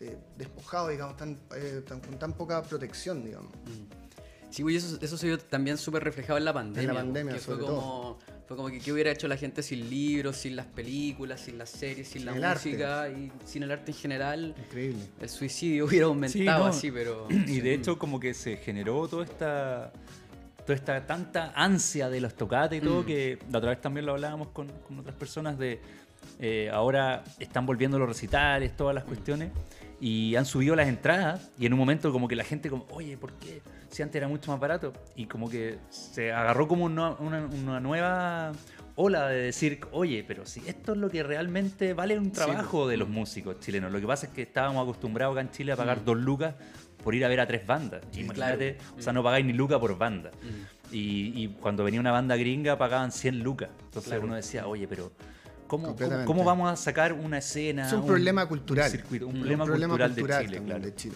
[0.00, 3.50] eh, despojado, digamos, tan, eh, tan- con tan poca protección, digamos.
[4.50, 6.82] Sí, güey, eso, eso se vio también súper reflejado en la pandemia.
[6.90, 9.62] En la pandemia, que fue sobre como, fue como que qué hubiera hecho la gente
[9.62, 12.68] sin libros, sin las películas, sin las series, sin, Sin la arte.
[12.68, 14.54] música y sin el arte en general.
[14.58, 15.02] Increíble.
[15.22, 16.66] El suicidio hubiera aumentado no.
[16.66, 17.26] así, pero.
[17.48, 19.90] Y de hecho como que se generó toda esta
[20.64, 23.06] toda esta tanta ansia de los tocates y todo Mm.
[23.06, 25.80] que la otra vez también lo hablábamos con, con otras personas de
[26.40, 29.50] eh, ahora están volviendo los recitales, todas las cuestiones
[30.00, 33.16] y han subido las entradas y en un momento como que la gente como, oye,
[33.18, 33.60] ¿por qué?
[33.90, 37.78] Si antes era mucho más barato y como que se agarró como una, una- una
[37.80, 38.52] nueva
[38.96, 42.96] ola de decir, oye, pero si esto es lo que realmente vale un trabajo de
[42.96, 43.92] los músicos chilenos.
[43.92, 46.54] Lo que pasa es que estábamos acostumbrados acá en Chile a pagar dos lucas
[47.04, 48.02] por ir a ver a tres bandas.
[48.16, 48.94] Imagínate, claro.
[48.98, 50.30] o sea, no pagáis ni lucas por banda.
[50.42, 50.94] Mm.
[50.94, 53.68] Y, y cuando venía una banda gringa pagaban 100 lucas.
[53.84, 54.24] Entonces Claro.
[54.26, 55.12] uno decía, oye, pero
[55.66, 57.86] ¿cómo, cómo, vamos a sacar una escena?
[57.86, 58.90] Es un problema cultural.
[58.90, 59.40] circuito, un Mm.
[59.40, 60.90] problema, Un problema cultural, cultural de Chile, también claro.
[60.90, 61.14] de Chile.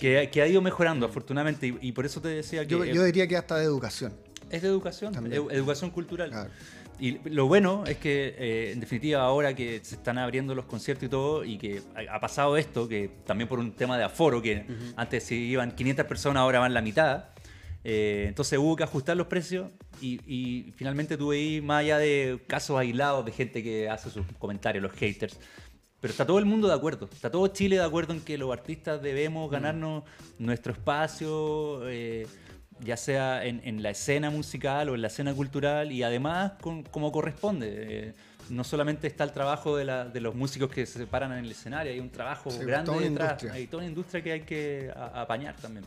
[0.00, 1.66] Que, que ha ido mejorando, afortunadamente.
[1.66, 4.12] Y, y por eso te decía que Yo, yo diría que hasta de educación.
[4.50, 5.40] es de educación, También.
[5.42, 6.30] edu- educación cultural.
[6.30, 6.50] Claro.
[6.98, 11.04] Y lo bueno es que, eh, en definitiva, ahora que se están abriendo los conciertos
[11.04, 14.66] y todo, y que ha, pasado esto, que también por un tema de aforo, que
[14.96, 17.26] antes si iban 500 personas, ahora van la mitad.
[17.84, 22.40] eh, entonces hubo que ajustar los precios y, y finalmente tuve ahí, más allá de
[22.46, 25.38] casos aislados de gente que hace sus comentarios, los haters,
[26.00, 28.52] pero está todo el mundo de acuerdo, está todo Chile de acuerdo en que los
[28.52, 30.04] artistas debemos ganarnos
[30.38, 32.26] nuestro espacio, eh,
[32.80, 36.82] ya sea en, en la escena musical o en la escena cultural y además con-
[36.82, 37.68] como corresponde.
[38.08, 38.12] Eh,
[38.50, 41.50] no solamente está el trabajo de, la- de los músicos que se paran en el
[41.50, 43.52] escenario, hay un trabajo Sí, grande toda detrás, industria.
[43.54, 45.84] hay toda una industria que hay que a- apañar también.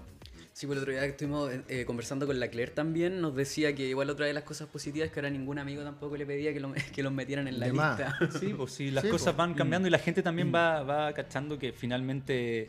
[0.51, 3.73] Sí, por el otro día que estuvimos eh, conversando con la Claire también, nos decía
[3.73, 6.51] que igual otra de las cosas positivas es que ahora ningún amigo tampoco le pedía
[6.51, 7.97] que, lo, que los metieran en la De más.
[7.97, 8.39] lista.
[8.39, 9.37] Sí, pues sí, las Sí, cosas pues.
[9.37, 12.67] van cambiando y la gente también va, va cachando que finalmente,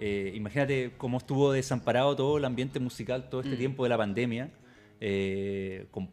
[0.00, 4.50] eh, imagínate cómo estuvo desamparado todo el ambiente musical todo este tiempo de la pandemia,
[5.00, 6.10] eh, con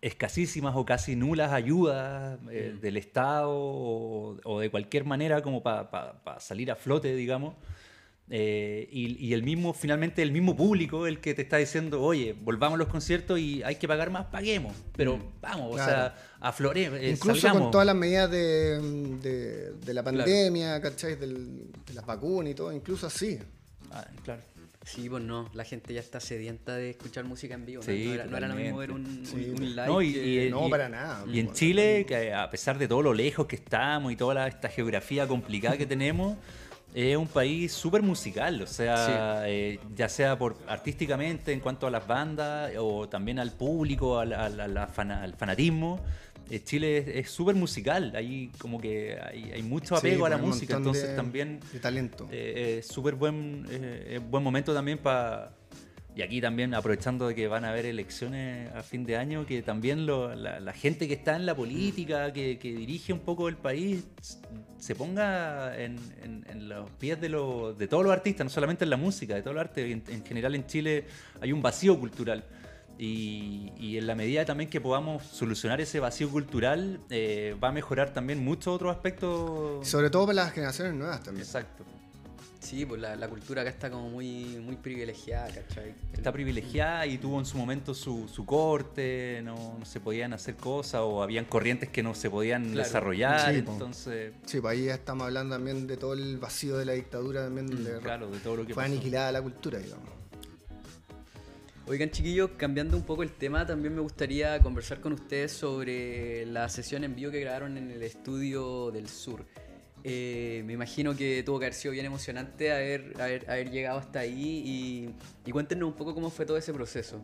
[0.00, 6.38] escasísimas o casi nulas ayudas eh, del Estado o, o de cualquier manera como para
[6.40, 7.54] salir a flote, digamos.
[8.30, 12.34] Eh, y, y el mismo, finalmente, el mismo público el que te está diciendo, oye,
[12.38, 14.74] volvamos a los conciertos y hay que pagar más, paguemos.
[14.96, 15.82] Pero vamos, Claro.
[15.82, 16.98] o sea, afloremos.
[17.00, 17.62] eh, Incluso salgamos.
[17.64, 18.80] con todas las medidas de,
[19.22, 21.16] de- de la pandemia, ¿cachai?
[21.16, 23.38] Del- de las vacunas y todo, incluso así.
[23.90, 24.42] Ah, claro.
[24.84, 27.82] Sí, pues no, la gente ya está sedienta de escuchar música en vivo.
[27.82, 27.92] ¿no?
[27.92, 29.34] Sí, no, era, no era lo mismo ver un, Sí.
[29.54, 29.86] un- un live.
[29.86, 31.24] No, y- que- y- No, para nada.
[31.26, 34.32] Y en Bueno, Chile, que a pesar de todo lo lejos que estamos y toda
[34.34, 36.38] la- esta geografía complicada que tenemos,
[36.94, 41.90] es un país súper musical, o sea, eh, ya sea por artísticamente en cuanto a
[41.90, 46.00] las bandas o también al público, al, al- fana- al fanatismo.
[46.50, 50.36] Eh, Chile es- súper musical, ahí como que hay, hay mucho Sí, apego a la
[50.38, 52.28] música, entonces de- también De talento.
[52.30, 55.54] eh, es súper buen, eh, buen momento también para...
[56.16, 59.62] Y aquí también aprovechando de que van a haber elecciones a fin de año, que
[59.62, 63.48] también lo- la, la gente que está en la política, que, que dirige un poco
[63.48, 64.04] el país,
[64.78, 68.82] se ponga en, en- en los pies de, los- de todos los artistas, no solamente
[68.82, 69.88] en la música, de todo el arte.
[69.92, 71.04] En, en general en Chile
[71.40, 72.42] hay un vacío cultural.
[72.98, 77.72] Y, y en la medida también que podamos solucionar ese vacío cultural, eh, va a
[77.72, 79.86] mejorar también muchos otros aspectos.
[79.88, 81.46] Sobre todo para las generaciones nuevas también.
[81.46, 81.84] Exacto.
[82.60, 85.94] Sí, pues la, la cultura acá está como muy, muy privilegiada, ¿cachai?
[86.12, 90.56] está privilegiada y tuvo en su momento su, su corte, no, no se podían hacer
[90.56, 92.78] cosas o habían corrientes que no se podían Claro.
[92.78, 93.72] desarrollar, Sí, po.
[93.72, 97.44] entonces, Sí, pues ahí ya estamos hablando también de todo el vacío de la dictadura
[97.44, 98.92] también, donde claro, de todo lo que fue pasó.
[98.92, 100.08] aniquilada la cultura, digamos.
[101.90, 106.68] Oigan, chiquillos, cambiando un poco el tema, también me gustaría conversar con ustedes sobre la
[106.68, 109.46] sesión en vivo que grabaron en el estudio del sur.
[110.04, 114.18] Eh, me imagino que tuvo que haber sido bien emocionante haber, haber, haber llegado hasta
[114.18, 115.14] ahí y,
[115.48, 117.22] y cuéntenos un poco cómo fue todo ese proceso.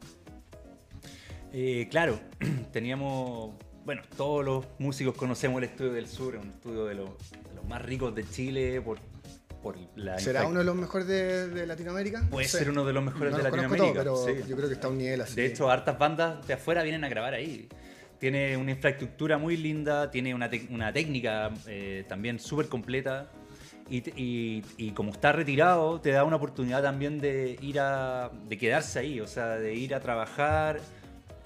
[1.52, 2.18] Eh, claro,
[2.72, 7.64] teníamos, bueno, todos los músicos conocemos el Estudio del Sur, un estudio de, de los
[7.68, 8.98] más ricos de Chile por,
[9.64, 12.22] por la ¿Será uno de los mejores de, de Latinoamérica?
[12.30, 12.58] Puede No sé.
[12.58, 14.04] ser uno de los mejores No de los Latinoamérica.
[14.04, 14.48] todos, pero sí.
[14.48, 15.34] yo creo que está a un nivel así.
[15.34, 17.68] De hecho, hartas bandas de afuera vienen a grabar ahí.
[18.20, 23.30] Tiene una infraestructura muy linda, tiene una, una técnica eh, también súper completa.
[23.90, 28.30] Y, y- y como está retirado, te da una oportunidad también de ir a.
[28.48, 30.80] de quedarse ahí, o sea, de ir a trabajar.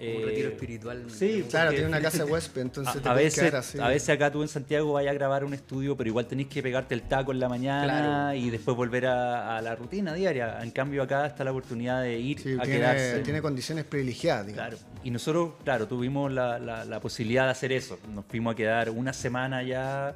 [0.00, 1.04] Eh, un retiro espiritual.
[1.10, 3.78] Sí, Claro, tiene una casa de huésped, entonces te a, a puedes veces, quedar así.
[3.80, 6.62] a veces acá tú en Santiago vayas a grabar un estudio, pero igual tenés que
[6.62, 7.84] pegarte el taco en la mañana
[8.28, 8.34] Claro.
[8.38, 10.58] y después volver a, a la rutina diaria.
[10.62, 13.18] En cambio acá está la oportunidad de ir Sí, a tiene, quedarse.
[13.20, 14.74] tiene condiciones privilegiadas, digamos.
[14.80, 14.92] Claro.
[15.02, 17.98] Y nosotros, claro, tuvimos la, la- la posibilidad de hacer eso.
[18.14, 20.14] Nos fuimos a quedar una semana ya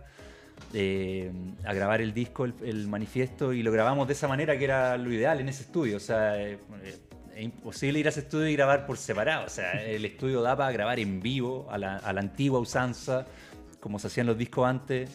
[0.75, 1.31] eh,
[1.65, 4.97] a grabar el disco, el, el manifiesto, y lo grabamos de esa manera que era
[4.97, 5.97] lo ideal en ese estudio.
[5.97, 6.97] O sea, eh, eh,
[7.37, 9.47] es imposible ir a ese estudio y grabar por separado.
[9.47, 13.27] O sea, el estudio da para grabar en vivo, a la, a la antigua usanza,
[13.81, 15.11] como se hacían los discos antes.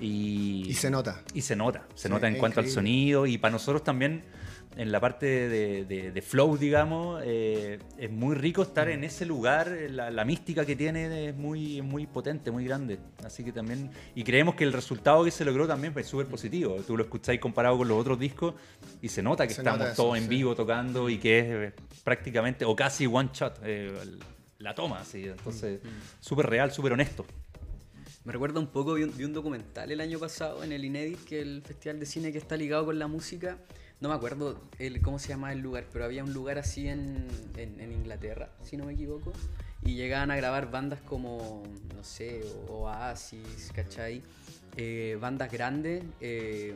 [0.00, 1.20] Y, Y se nota.
[1.34, 4.22] y se nota, se Sí, nota en cuanto al sonido y para nosotros también
[4.76, 9.26] en la parte de, de- de flow, digamos, eh, es muy rico estar en ese
[9.26, 12.98] lugar, la, la mística que tiene es muy, muy potente, muy grande.
[13.24, 16.76] Así que también, y creemos que el resultado que se logró también fue súper positivo.
[16.86, 18.54] Tú lo escucháis comparado con los otros discos
[19.02, 20.28] y se nota que Se estamos nota eso, todos en sí.
[20.30, 21.72] vivo tocando y que es eh,
[22.04, 23.92] prácticamente, o casi one shot, eh,
[24.58, 25.24] la toma, así.
[25.26, 25.88] Entonces, Mm,
[26.20, 27.24] súper real, súper honesto.
[28.24, 31.46] Me recuerda un poco, vi un, documental el año pasado en el Inédit, que es
[31.46, 33.56] el festival de cine que está ligado con la música.
[34.00, 37.26] No me acuerdo el, cómo se llama el lugar, pero había un lugar así en,
[37.56, 39.32] en- en Inglaterra, si no me equivoco.
[39.82, 41.62] Y llegaban a grabar bandas como,
[41.96, 44.22] no sé, o- Oasis, ¿cachai?
[44.76, 46.02] Eh, bandas grandes.
[46.20, 46.74] eh,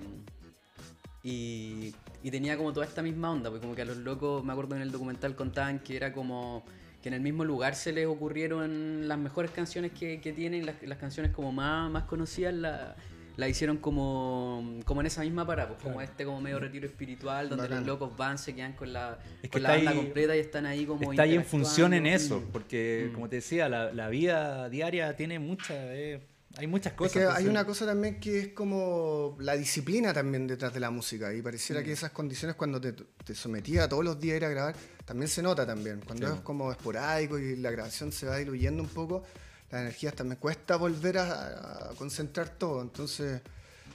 [1.25, 4.53] y, y tenía como toda esta misma onda, porque como que a los locos, me
[4.53, 6.63] acuerdo en el documental contaban que era como
[7.03, 10.83] que en el mismo lugar se les ocurrieron las mejores canciones que, que tienen, las,
[10.83, 12.97] las canciones como más, más conocidas, la,
[13.37, 17.49] la hicieron como, como en esa misma parada, pues, como este como medio retiro espiritual,
[17.49, 20.37] donde los locos van, se quedan con la, Es que con la banda ahí- completa
[20.37, 23.15] y están ahí como Está ahí en función en eso, porque Mm.
[23.15, 26.21] como te decía, la, la vida diaria tiene muchas, eh,
[26.57, 27.13] hay muchas Es cosas.
[27.13, 31.33] que hay una cosa también que es como la disciplina también detrás de la música
[31.35, 31.85] y pareciera Mm.
[31.85, 34.77] que esas condiciones cuando te, te sometías a todos los días a ir a grabar
[35.05, 36.01] también se nota también.
[36.07, 36.35] Cuando Sí.
[36.37, 39.23] es como esporádico y la grabación se va diluyendo un poco,
[39.71, 42.81] las energías también cuesta volver a, a concentrar todo.
[42.83, 43.43] Entonces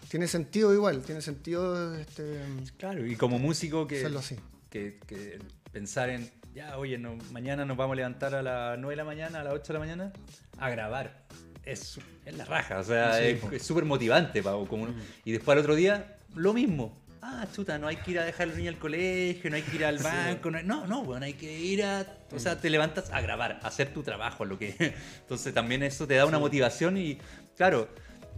[0.09, 2.41] tiene sentido igual, tiene sentido este,
[2.77, 4.35] Claro, y como músico que, así.
[4.69, 5.39] que, que
[5.71, 9.03] pensar en, ya, oye, no, mañana nos vamos a levantar a las 9 de la
[9.05, 10.13] mañana, a las 8 de la mañana,
[10.57, 11.25] a grabar.
[11.71, 14.41] Es, es la raja, o sea, Sí, es súper motivante.
[14.41, 14.88] Como,
[15.23, 16.97] Y después al otro día, lo mismo.
[17.21, 19.75] Ah, chuta, no hay que ir a dejar al niño al colegio, no hay que
[19.75, 20.49] ir al banco.
[20.49, 22.05] No, no, no, bueno, hay que ir a.
[22.32, 24.75] O sea, te levantas a grabar, a hacer tu trabajo, lo que.
[25.21, 27.17] Entonces también eso te da una motivación y,
[27.58, 27.89] claro,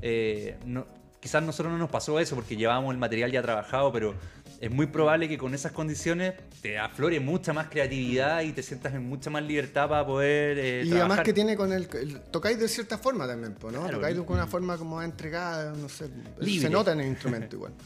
[0.02, 0.88] eh, no,
[1.20, 4.16] quizás nosotros no nos pasó eso porque llevábamos el material ya trabajado, pero
[4.62, 8.94] es muy probable que con esas condiciones te aflore mucha más creatividad y te sientas
[8.94, 10.58] en mucha más libertad para poder.
[10.60, 11.10] eh, Y trabajar.
[11.12, 13.70] además que tiene con el, el- Tocáis de cierta forma también, ¿no?
[13.70, 16.10] Claro, tocáis con una forma como entregada, no sé.
[16.40, 16.62] Libre.
[16.68, 17.74] Se nota en el instrumento igual.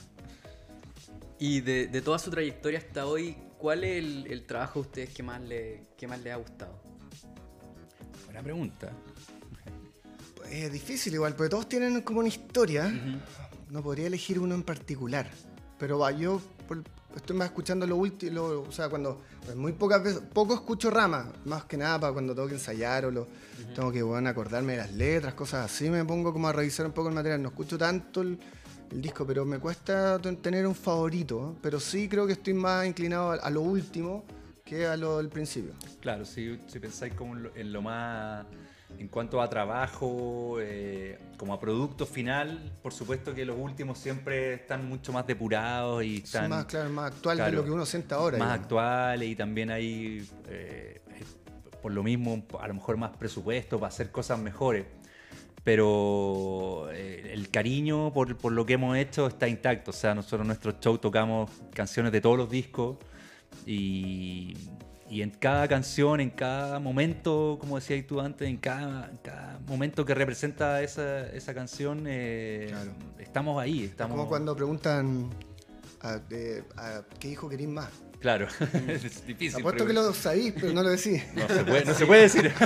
[1.37, 5.09] Y de, de toda su trayectoria hasta hoy, ¿cuál es el, el trabajo de ustedes
[5.09, 6.79] que más le, que más les ha gustado?
[8.25, 8.91] Buena pregunta.
[10.49, 12.89] Es difícil igual, porque todos tienen como una historia.
[13.69, 15.29] No podría elegir uno en particular.
[15.77, 16.83] Pero va, yo por-
[17.15, 21.27] estoy más escuchando lo último, o sea, cuando pues muy pocas veces, poco escucho ramas,
[21.45, 23.27] más que nada para cuando tengo que ensayar o lo,
[23.73, 26.91] tengo que bueno, acordarme de las letras, cosas así, me pongo como a revisar un
[26.91, 27.41] poco el material.
[27.41, 28.37] No escucho tanto el,
[28.91, 31.51] el disco, pero me cuesta ten- tener un favorito.
[31.53, 31.59] ¿eh?
[31.61, 34.23] Pero sí creo que estoy más inclinado a, a lo último
[34.63, 35.71] que a lo del principio.
[36.01, 38.45] Claro, si, si pensáis como en lo, en lo más.
[38.99, 44.55] En cuanto a trabajo, eh, como a producto final, por supuesto que los últimos siempre
[44.55, 48.13] están mucho más depurados y están más, claro, más actual de lo que uno siente
[48.13, 48.37] ahora.
[48.37, 51.01] más actuales y también hay, eh,
[51.81, 54.85] por lo mismo, a lo mejor más presupuesto para hacer cosas mejores.
[55.63, 59.91] Pero eh, el cariño por, por lo que hemos hecho está intacto.
[59.91, 62.97] O sea, nosotros en nuestro show tocamos canciones de todos los discos
[63.65, 64.55] y,
[65.09, 69.59] y en cada canción, en cada momento, como decías tú antes, en cada, en cada
[69.67, 72.91] momento que representa esa, esa canción, eh, Claro.
[73.19, 73.83] estamos ahí.
[73.85, 75.29] Estamos, Como cuando preguntan
[76.01, 77.89] a, de- a qué hijo queréis más.
[78.19, 78.47] Claro,
[78.87, 79.59] es difícil.
[79.59, 81.23] Apuesto que lo sabéis, pero no lo decís.
[81.35, 82.51] No se puede, no se puede decir.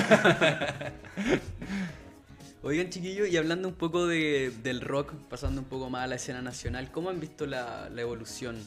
[2.62, 6.16] Oigan, chiquillos, y hablando un poco de- del rock, pasando un poco más a la
[6.16, 8.58] escena nacional, ¿cómo han visto la, la evolución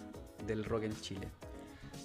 [0.46, 1.28] del rock en Chile?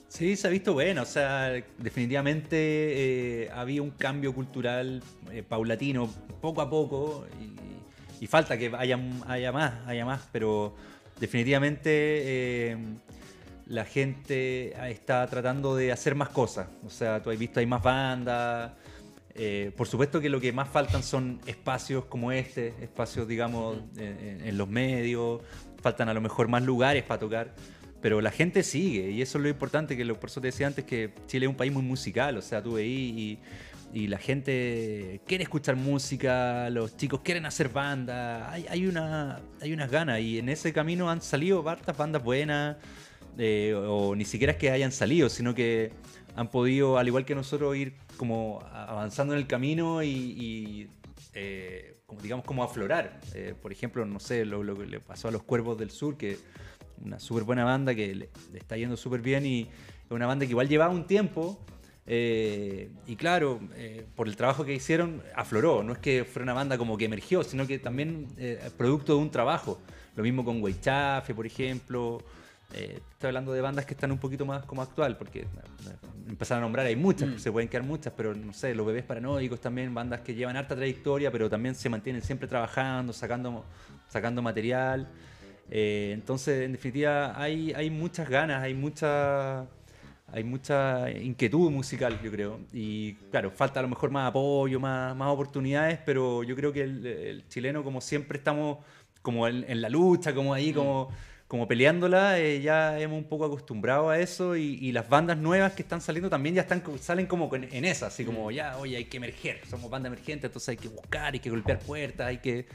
[0.09, 6.09] Sí, se ha visto bueno, o sea, definitivamente eh, había un cambio cultural eh, paulatino,
[6.41, 7.25] poco a poco,
[8.19, 10.75] y falta que haya, haya más, haya más, pero
[11.19, 12.77] definitivamente eh,
[13.67, 16.67] la gente está tratando de hacer más cosas.
[16.85, 18.71] O sea, tú has visto, hay más bandas.
[19.35, 24.57] Eh, por supuesto que lo que más faltan son espacios como este, espacios, digamos, en,
[24.57, 25.41] los medios.
[25.81, 27.53] Faltan a lo mejor más lugares para tocar.
[28.07, 30.65] Pero la gente sigue, y eso es lo importante, que lo, por eso te decía
[30.65, 32.37] antes que Chile es un país muy musical.
[32.37, 33.37] O sea, tú veís
[33.93, 39.73] y la gente quiere escuchar música, los chicos quieren hacer banda, hay, hay, una, hay
[39.73, 42.77] unas ganas y en ese camino han salido hartas bandas buenas,
[43.37, 45.91] eh, o ni siquiera es que hayan salido, sino que
[46.37, 50.89] han podido, al igual que nosotros, ir como avanzando en el camino y,
[51.33, 53.19] eh, digamos como aflorar.
[53.33, 56.37] Eh, por ejemplo, no sé, lo, que le pasó a los Cuervos del Sur, que
[57.03, 59.67] una súper buena banda que le, le está yendo súper bien y
[60.09, 61.59] una banda que igual llevaba un tiempo
[62.05, 65.83] eh, y claro, eh, por el trabajo que hicieron, afloró.
[65.83, 68.27] No es que fuera una banda como que emergió, sino que también
[68.77, 69.81] producto de un trabajo.
[70.15, 72.23] Lo mismo con Weichafe, por ejemplo.
[72.73, 75.47] Estoy hablando de bandas que están un poquito más como actual, porque
[76.27, 77.39] empezar a nombrar hay muchas, mm.
[77.39, 80.75] se pueden quedar muchas, pero no sé, los bebés paranoicos también, bandas que llevan harta
[80.75, 83.65] trayectoria, pero también se mantienen siempre trabajando, sacando,
[84.09, 85.07] sacando material.
[85.69, 89.67] entonces, en definitiva, hay, hay muchas ganas, hay mucha
[90.31, 92.59] hay mucha inquietud musical, yo creo.
[92.73, 96.83] Y claro, falta a lo mejor más apoyo, más, más oportunidades, pero yo creo que
[96.83, 98.79] el, chileno, como siempre estamos
[99.21, 101.09] como en, la lucha, como ahí, como,
[101.47, 105.81] como peleándola, eh, ya hemos un poco acostumbrado a eso y, las bandas nuevas que
[105.81, 109.05] están saliendo también ya están salen como en, en esa, así como ya, oye, hay
[109.05, 112.65] que emerger, somos banda emergente, entonces hay que buscar, hay que golpear puertas, hay que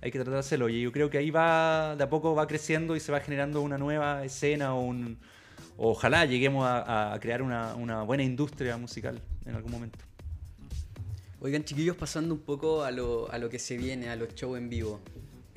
[0.00, 0.68] hay que tratar de hacerlo.
[0.68, 3.60] Y yo creo que ahí va, de a poco va creciendo y se va generando
[3.60, 5.18] una nueva escena o un,
[5.76, 9.98] ojalá lleguemos a, crear una, buena industria musical en algún momento.
[11.40, 15.00] Oigan, chiquillos, pasando un poco a lo, que se viene, a los shows en vivo.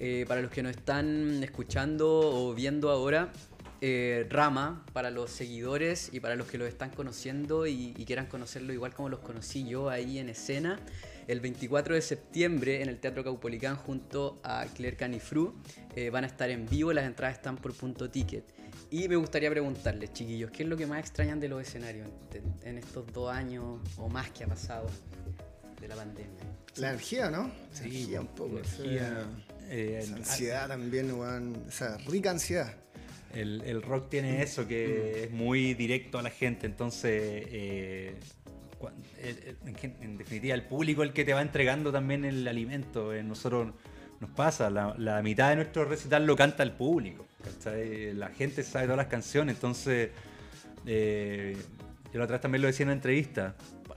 [0.02, 3.34] Eh, para los que nos están escuchando o viendo ahora,
[3.82, 8.72] eh, Rama, para los seguidores y para los que lo están conociendo y, quieran conocerlo
[8.72, 10.80] igual como los conocí yo ahí en escena,
[11.28, 15.54] el 24 de septiembre en el Teatro Caupolicán junto a Claire Canifru
[15.96, 18.46] eh, van a estar en vivo, las entradas están por punto ticket.
[18.92, 22.08] Y me gustaría preguntarles, chiquillos, ¿qué es lo que más extrañan de los escenarios
[22.64, 24.88] en, estos dos años o más que ha pasado
[25.80, 26.44] de la pandemia?
[26.78, 27.52] La energía, ¿no?
[27.74, 28.58] La energía un poco.
[28.58, 29.26] Energía,
[29.70, 32.74] eh, ansiedad también, o sea, rica ansiedad.
[33.34, 37.12] El, rock tiene eso, que es muy directo a la gente, entonces,
[37.52, 38.16] eh,
[39.22, 43.14] en, definitiva, el público es el que te va entregando también el alimento.
[43.14, 43.74] Eh, nosotros
[44.20, 47.26] nos pasa, la, mitad de nuestro recital lo canta el público.
[48.14, 50.10] La gente sabe todas las canciones, entonces
[50.86, 51.56] eh,
[52.12, 53.56] yo la otra vez también lo decía en una entrevista.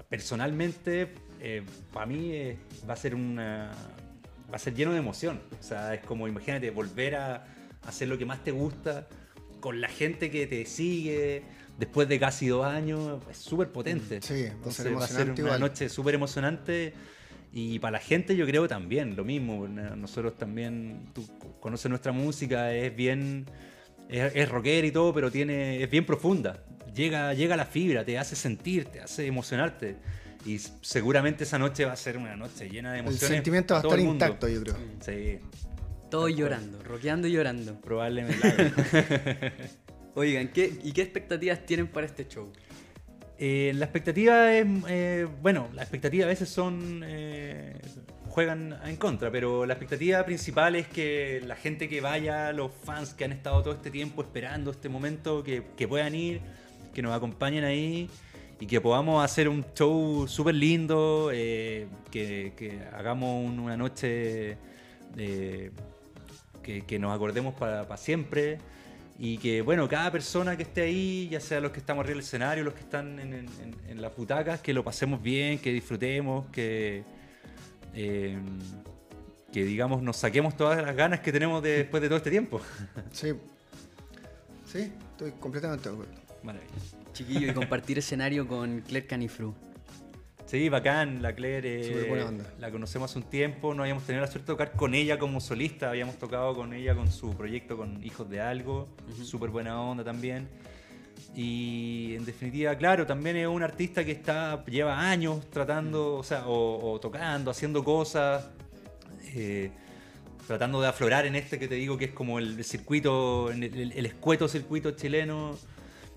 [0.09, 1.63] Personalmente, eh,
[1.93, 2.59] para mí eh,
[2.89, 3.73] va a ser una
[4.53, 5.41] va a ser lleno de emoción.
[5.59, 7.47] O sea, es como imagínate volver a
[7.87, 9.09] hacer lo que más te gusta
[9.61, 11.43] con la gente que te sigue
[11.79, 13.23] después de casi dos años.
[13.31, 14.21] Es súper potente.
[14.21, 16.93] Sí, Entonces va a ser una noche súper emocionante
[17.53, 19.67] y para la gente yo creo también, lo mismo.
[19.69, 21.27] Nosotros también, tú
[21.61, 23.47] conoces nuestra música, es bien,
[24.09, 26.63] es, es rockera y todo, pero tiene, es bien profunda.
[26.95, 29.97] Llega, llega a la fibra, te hace sentir, te hace emocionarte.
[30.45, 33.23] Y seguramente esa noche va a ser una noche llena de emociones.
[33.23, 34.77] El sentimiento va a estar intacto, yo creo.
[35.01, 35.39] Sí.
[36.11, 37.81] Todos llorando, rockeando y llorando.
[37.81, 38.73] Probablemente.
[40.15, 42.53] Oigan, ¿qué, ¿y qué expectativas tienen para este show?
[43.39, 47.77] Eh, la expectativa es, eh, bueno, la expectativa a veces son, eh,
[48.29, 53.15] juegan en contra, pero la expectativa principal es que la gente que vaya, los fans
[53.15, 56.41] que han estado todo este tiempo esperando este momento, que, puedan ir,
[56.95, 58.09] que nos acompañen ahí
[58.63, 64.57] y que podamos hacer un show súper lindo, que, hagamos una noche
[66.63, 68.59] que, nos acordemos para siempre.
[69.19, 72.25] Y que, bueno, cada persona que esté ahí, ya sea los que estamos arriba del
[72.25, 77.03] escenario, los que están en, las butacas, que lo pasemos bien, que disfrutemos, que,
[77.95, 78.39] eh,
[79.53, 82.61] que digamos, nos saquemos todas las ganas que tenemos después de todo este tiempo.
[83.11, 83.33] Sí,
[84.67, 86.15] sí, estoy completamente de acuerdo.
[86.45, 87.02] Maravilloso.
[87.13, 89.55] Chiquillo, y compartir escenario con Claire Canifru.
[90.47, 91.81] Sí, bacán, la Claire.
[91.81, 95.19] Eh, la conocemos hace un tiempo, no habíamos tenido la suerte de tocar con ella
[95.19, 98.89] como solista, habíamos tocado con ella con su proyecto con Hijos de Algo,
[99.25, 100.49] súper buena onda también.
[101.35, 106.45] Y en definitiva, claro, también es un artista que está lleva años tratando, o sea,
[106.47, 108.51] o, tocando, haciendo cosas,
[109.35, 109.71] eh,
[110.47, 114.49] tratando de aflorar en este que te digo que es como el, circuito, el, escueto
[114.49, 115.57] circuito chileno.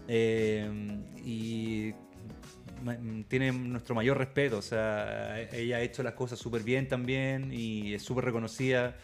[0.08, 0.70] Eh,
[1.24, 1.94] y
[2.84, 2.98] ma-
[3.28, 4.58] tiene nuestro mayor respeto.
[4.58, 8.96] O sea, ella ha hecho las cosas súper bien también y es súper reconocida.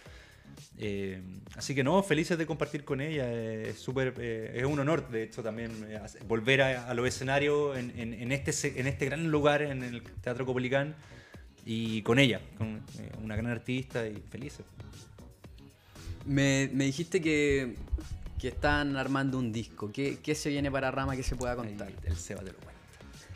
[0.77, 1.21] Eh,
[1.55, 3.25] así que no, felices de compartir con ella.
[3.27, 7.07] eh, Es súper, eh, es un honor, de hecho, también eh, volver a, a los
[7.07, 10.95] escenarios en, este, en este gran lugar, en el Teatro Copolicán,
[11.65, 12.41] y con ella,
[13.23, 14.65] una gran artista y felices.
[16.25, 17.75] Me, me dijiste que,
[18.41, 19.91] que están armando un disco.
[19.93, 21.91] ¿Qué, qué se viene para Rama que se pueda Ahí contar?
[22.03, 22.81] el Seba te lo cuenta.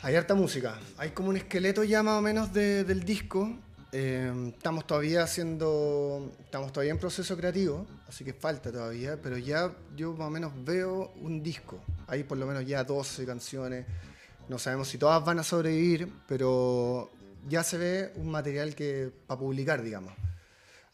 [0.02, 0.78] Hay harta música.
[0.98, 3.56] Hay como un esqueleto ya más o menos de- del disco.
[3.92, 6.32] Eh, estamos todavía haciendo.
[6.40, 10.52] Estamos todavía en proceso creativo, así que falta todavía, pero ya yo más o menos
[10.64, 11.78] veo un disco.
[12.08, 13.86] Hay por lo menos ya 12 canciones.
[14.48, 17.10] No sabemos si todas van a sobrevivir, pero
[17.48, 20.12] ya se ve un material que para publicar, digamos.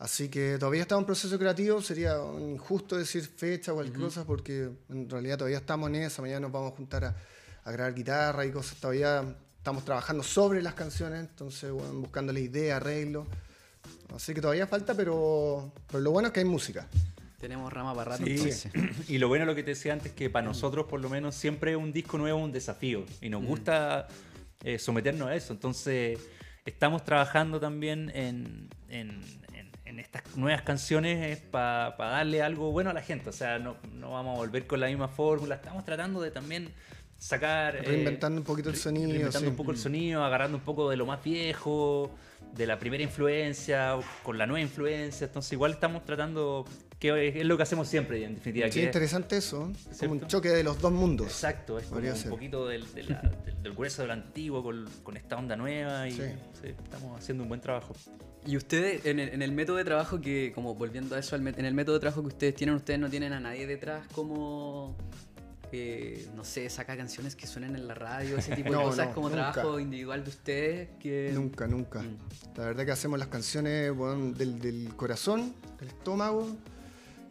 [0.02, 4.68] Así que todavía estamos en proceso creativo, sería injusto decir fecha o cualquier cosa porque
[4.88, 7.16] en realidad todavía estamos en esa, mañana nos vamos a juntar a,
[7.62, 9.22] a grabar guitarra y cosas, todavía
[9.58, 13.28] estamos trabajando sobre las canciones, entonces bueno, buscándole ideas, arreglos.
[14.12, 16.88] Así que todavía falta, pero, pero lo bueno es que hay música.
[17.38, 18.68] Tenemos Rama para rato Sí.
[19.08, 21.76] Y lo bueno lo que te decía antes, que para nosotros por lo menos siempre
[21.76, 24.08] un disco nuevo es un desafío y nos gusta
[24.64, 25.52] eh, someternos a eso.
[25.52, 26.18] Entonces
[26.64, 29.41] estamos trabajando también en, en-
[29.92, 33.30] en- estas nuevas canciones para darle algo bueno a la gente.
[33.30, 35.56] O sea, no, no vamos a volver con la misma fórmula.
[35.56, 36.72] Estamos tratando de también
[37.18, 37.76] sacar...
[37.76, 39.50] eh, Reinventando un poquito el sonido, Reinventando sí.
[39.50, 42.10] un poco el sonido, agarrando un poco de lo más viejo,
[42.52, 45.26] de la primera influencia, con la nueva influencia.
[45.26, 46.64] Entonces igual estamos tratando,
[47.02, 48.68] que es lo que hacemos siempre, en definitiva.
[48.68, 51.26] Sí, que es- interesante eso, es como un choque de los dos mundos.
[51.26, 52.30] Exacto, es como un ser.
[52.30, 56.12] poquito del, de la- del, del grueso del antiguo con, con esta onda nueva y
[56.12, 56.22] Sí.
[56.62, 57.94] sí, estamos haciendo un buen trabajo.
[58.46, 61.64] Y ustedes, en el, en el método de trabajo que, como volviendo a eso, en
[61.64, 64.96] el método de trabajo que ustedes tienen, ustedes no tienen a nadie detrás como,
[65.72, 69.08] eh, no sé, saca canciones que suenen en la radio, ese tipo de No, cosas
[69.08, 69.52] no, como nunca.
[69.52, 71.30] trabajo individual de ustedes que...
[71.34, 72.00] Nunca, nunca.
[72.02, 72.18] Mm.
[72.56, 76.48] La verdad que hacemos las canciones bueno, del, del corazón, del estómago,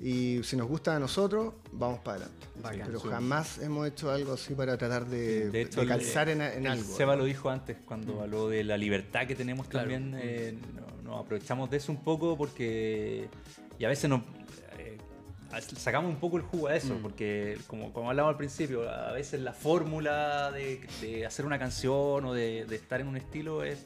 [0.02, 2.47] y si nos gusta a nosotros, vamos para adelante.
[2.62, 2.82] Bacán.
[2.86, 3.08] Pero Sí.
[3.10, 6.66] jamás hemos hecho algo así para tratar de, De hecho, de calzar el- en, en
[6.66, 6.95] el algo.
[6.95, 9.89] Seba lo dijo antes cuando habló de la libertad que tenemos Claro.
[9.91, 10.20] también.
[10.22, 13.28] eh, no- nos aprovechamos de eso un poco porque.
[13.80, 14.22] Y a veces nos.
[14.78, 14.97] eh,
[15.78, 17.02] sacamos un poco el jugo a eso, Mm.
[17.02, 22.24] porque como, como hablamos al principio, a veces la fórmula de, de hacer una canción
[22.26, 23.80] o de, de estar en un estilo es,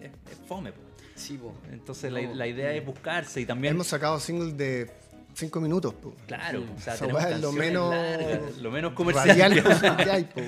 [0.00, 0.72] es, es fome.
[0.72, 0.80] po.
[1.14, 1.54] Sí, po.
[1.70, 2.18] Entonces No.
[2.20, 3.74] la, la idea es buscarse y también...
[3.74, 4.90] Hemos sacado singles de
[5.34, 5.94] 5 minutos.
[5.94, 6.14] po.
[6.26, 9.52] Claro, o sea, tenemos lo menos largas, lo menos comercial.
[9.96, 10.40] Que hay, po,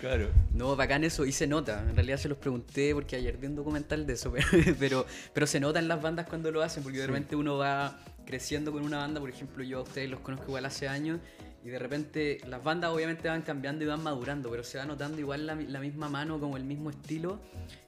[0.00, 0.28] claro.
[0.52, 1.80] No, bacán eso, y se nota.
[1.88, 5.46] En realidad se los pregunté porque ayer vi un documental de eso, pero, pero, pero
[5.46, 8.84] se nota en las bandas cuando lo hacen, porque de repente uno va creciendo con
[8.84, 11.20] una banda, por ejemplo, yo a ustedes los conozco igual hace años,
[11.64, 15.20] y de repente las bandas obviamente van cambiando y van madurando, pero se va notando
[15.20, 17.40] igual la, la misma mano, como el mismo estilo,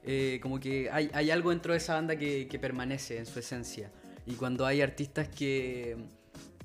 [0.03, 3.39] eh, como que hay, hay algo dentro de esa banda que, que permanece en su
[3.39, 3.91] esencia.
[4.25, 5.97] Y cuando hay artistas que,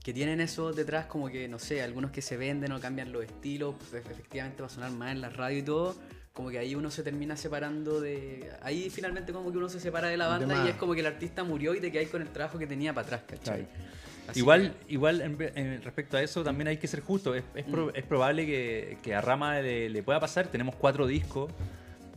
[0.03, 3.25] que tienen eso detrás, como que, no sé, algunos que se venden o cambian los
[3.25, 5.95] estilos, pues, efectivamente va a sonar más en la radio y todo,
[6.33, 8.51] como que ahí uno se termina separando de...
[8.63, 10.67] Ahí finalmente como que uno se separa de la De banda más.
[10.67, 12.95] y es como que el artista murió y te quedas con el trabajo que tenía
[12.95, 13.67] para atrás, ¿cachai?
[14.35, 17.35] Igual, igual en en respecto a eso también hay que ser justo.
[17.35, 17.93] Es, es pro- Mm.
[17.97, 20.47] es probable que, que a Rama le, le pueda pasar.
[20.47, 21.51] Tenemos cuatro discos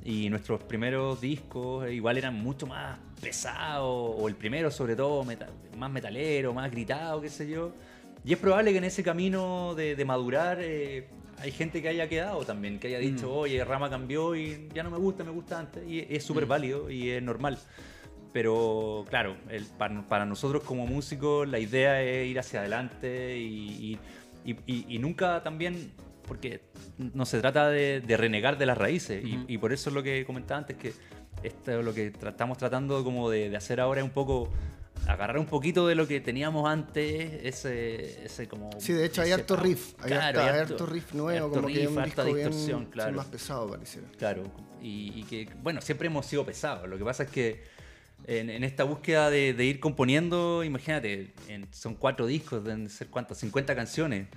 [0.05, 5.23] y nuestros primeros discos eh, igual eran mucho más pesados, o el primero sobre todo
[5.23, 7.71] meta- más metalero, más gritado, qué sé yo.
[8.25, 11.07] Y es probable que en ese camino de, de madurar eh,
[11.39, 13.37] hay gente que haya quedado también, que haya dicho, Mm.
[13.37, 15.83] oye, Rama cambió y ya no me gusta, me gusta antes.
[15.87, 16.49] Y es súper Mm.
[16.49, 17.57] válido y es normal.
[18.31, 23.97] Pero claro, el- para, para nosotros como músicos la idea es ir hacia adelante y,
[24.45, 25.91] y- y- y- y nunca también,
[26.27, 26.61] porque
[26.97, 29.23] no se trata de, de renegar de las raíces.
[29.47, 30.93] y- por eso es lo que comentaba antes, que
[31.43, 34.49] esto es lo que tra- estamos tratando como de, de hacer ahora es un poco
[35.07, 38.69] agarrar un poquito de lo que teníamos antes, ese, ese como...
[38.79, 41.55] Sí, de hecho hay harto riff, hay, Claro, harta- hay hay harto- riff nuevo, harto
[41.61, 43.11] como que es un riff, disco harta bien distorsión, sí, claro.
[43.17, 44.07] más pesado pareciera.
[44.17, 44.43] Claro,
[44.81, 46.87] y, y que, bueno, siempre hemos sido pesados.
[46.87, 47.63] Lo que pasa es que
[48.27, 53.07] en, en esta búsqueda de, de ir componiendo, imagínate, en- son cuatro discos, deben ser
[53.07, 54.27] cuántas, 50 canciones.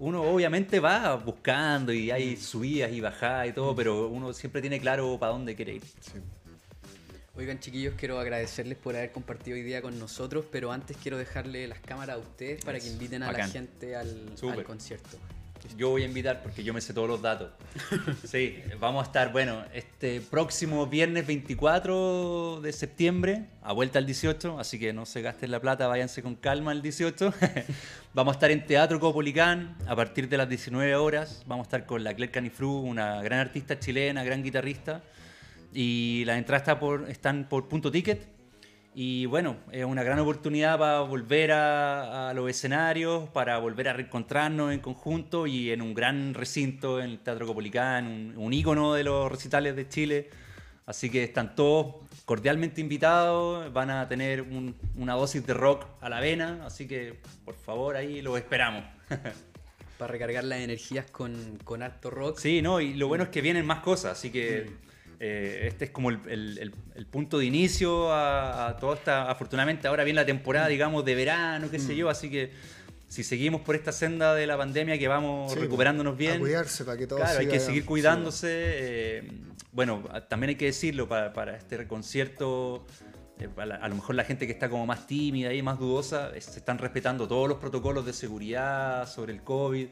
[0.00, 4.80] Uno obviamente va buscando y hay subidas y bajadas y todo, pero uno siempre tiene
[4.80, 5.82] claro para dónde quiere ir.
[6.00, 6.18] Sí.
[7.36, 11.66] Oigan, chiquillos, quiero agradecerles por haber compartido hoy día con nosotros, pero antes quiero dejarle
[11.66, 15.18] las cámaras a ustedes para que inviten a la gente al concierto.
[15.76, 17.50] Yo voy a invitar porque yo me sé todos los datos.
[18.24, 24.58] Sí, vamos a estar, bueno, este próximo viernes 24 de septiembre, a vuelta al 18,
[24.58, 27.32] así que no se gasten la plata, váyanse con calma el 18.
[28.14, 31.44] vamos a estar en Teatro Copolicán a partir de las 19 horas.
[31.46, 35.02] Vamos a estar con la Claire Canifru, una gran artista chilena, gran guitarrista.
[35.72, 38.33] Y las entradas por, están por punto ticket
[38.94, 44.72] y bueno, es una gran oportunidad para volver a, los escenarios, para volver a reencontrarnos
[44.72, 49.04] en conjunto y en un gran recinto, en el Teatro Copolicán, un, un ícono de
[49.04, 50.30] los recitales de Chile.
[50.86, 54.44] Así que están todos cordialmente invitados, van a tener
[54.96, 58.84] una dosis de rock a la vena, así que por favor ahí los esperamos.
[59.98, 62.38] para recargar las energías con, con alto rock.
[62.38, 64.66] Sí, no, y lo bueno es que vienen más cosas, así que...
[64.70, 64.84] Mm.
[65.26, 66.74] Eh, este es como el,
[67.10, 69.30] punto de inicio a, toda esta.
[69.30, 71.96] Afortunadamente, ahora viene la temporada, digamos, de verano, qué sé mm.
[71.96, 72.50] yo, así que
[73.08, 76.36] si seguimos por esta senda de la pandemia que vamos recuperándonos bien.
[76.36, 78.48] A cuidarse para que todo Claro, hay que seguir cuidándose.
[78.50, 79.32] Eh,
[79.72, 82.84] bueno, también hay que decirlo para, este concierto.
[83.38, 86.58] Eh, a, lo mejor la gente que está como más tímida y más dudosa, se
[86.58, 89.86] están respetando todos los protocolos de seguridad sobre el COVID,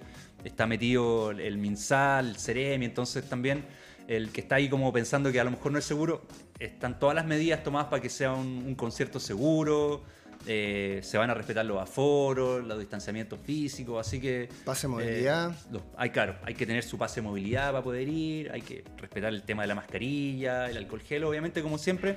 [0.44, 3.64] está metido el MinSal, el Ceremi, entonces también
[4.08, 6.22] el que está ahí como pensando que a lo mejor no es seguro,
[6.58, 10.02] están todas las medidas tomadas para que sea un, concierto seguro,
[10.46, 14.48] eh, se van a respetar los aforos, los distanciamientos físicos, así que...
[14.64, 15.52] Pase movilidad.
[15.72, 18.84] Eh, hay, claro, hay que tener su pase de movilidad para poder ir, hay que
[18.96, 22.16] respetar el tema de la mascarilla, el alcohol gel, obviamente, como siempre,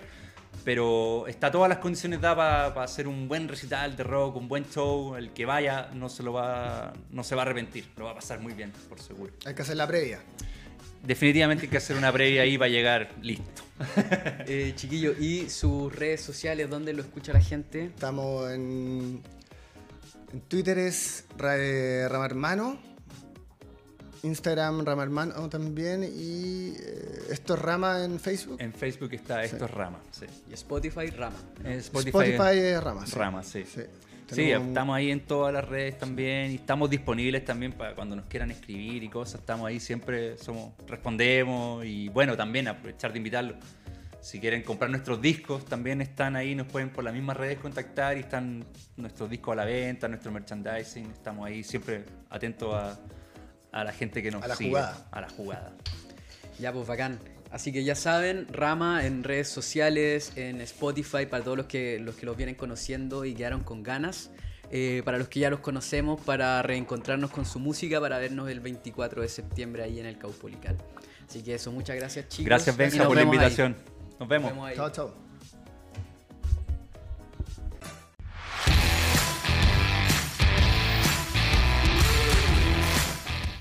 [0.63, 4.65] pero está todas las condiciones dadas para, hacer un buen recital de rock, un buen
[4.69, 8.11] show, el que vaya no se, lo va, no se va a arrepentir, lo va
[8.11, 9.33] a pasar muy bien, por seguro.
[9.45, 10.21] Hay que hacer la previa
[11.05, 13.63] definitivamente hay que hacer una previa ahí para llegar listo.
[14.47, 17.85] eh, chiquillo, ¿y sus redes sociales dónde lo escucha la gente?
[17.85, 19.21] Estamos en,
[20.31, 22.79] en Twitter es Ramarmano,
[24.23, 28.57] Instagram Ramarmano también y eh, esto es Rama en Facebook.
[28.59, 30.25] En Facebook está esto es Rama, sí.
[30.49, 31.37] Y Spotify Rama.
[31.63, 33.15] Spotify, es Rama, sí.
[33.15, 33.63] Rama, sí.
[33.65, 33.81] Sí,
[34.29, 38.51] estamos ahí en todas las redes también y estamos disponibles también para cuando nos quieran
[38.51, 39.41] escribir y cosas.
[39.41, 43.57] Estamos ahí siempre, somos, respondemos y bueno, también aprovechar de invitarlos.
[44.21, 48.17] Si quieren comprar nuestros discos, también están ahí, nos pueden por las mismas redes contactar
[48.17, 48.65] y están
[48.97, 51.11] nuestros discos a la venta, nuestro merchandising.
[51.11, 52.99] Estamos ahí siempre atentos a,
[53.71, 54.69] a la gente que nos a la sigue.
[54.71, 55.07] Jugada.
[55.11, 55.73] A la jugada.
[56.57, 57.19] Ya, pues bacán.
[57.51, 62.15] Así que ya saben, Rama en redes sociales, en Spotify, para todos los que los,
[62.15, 64.31] que los vienen conociendo y quedaron con ganas.
[64.71, 68.59] Eh, para los que ya los conocemos, para reencontrarnos con su música, para vernos el
[68.59, 70.77] 24 de septiembre ahí en el Caupolicán.
[71.27, 72.45] Así que eso, muchas gracias chicos.
[72.45, 73.75] Gracias Benja por la invitación.
[74.19, 74.51] Nos vemos.
[74.75, 75.24] Chao, chao.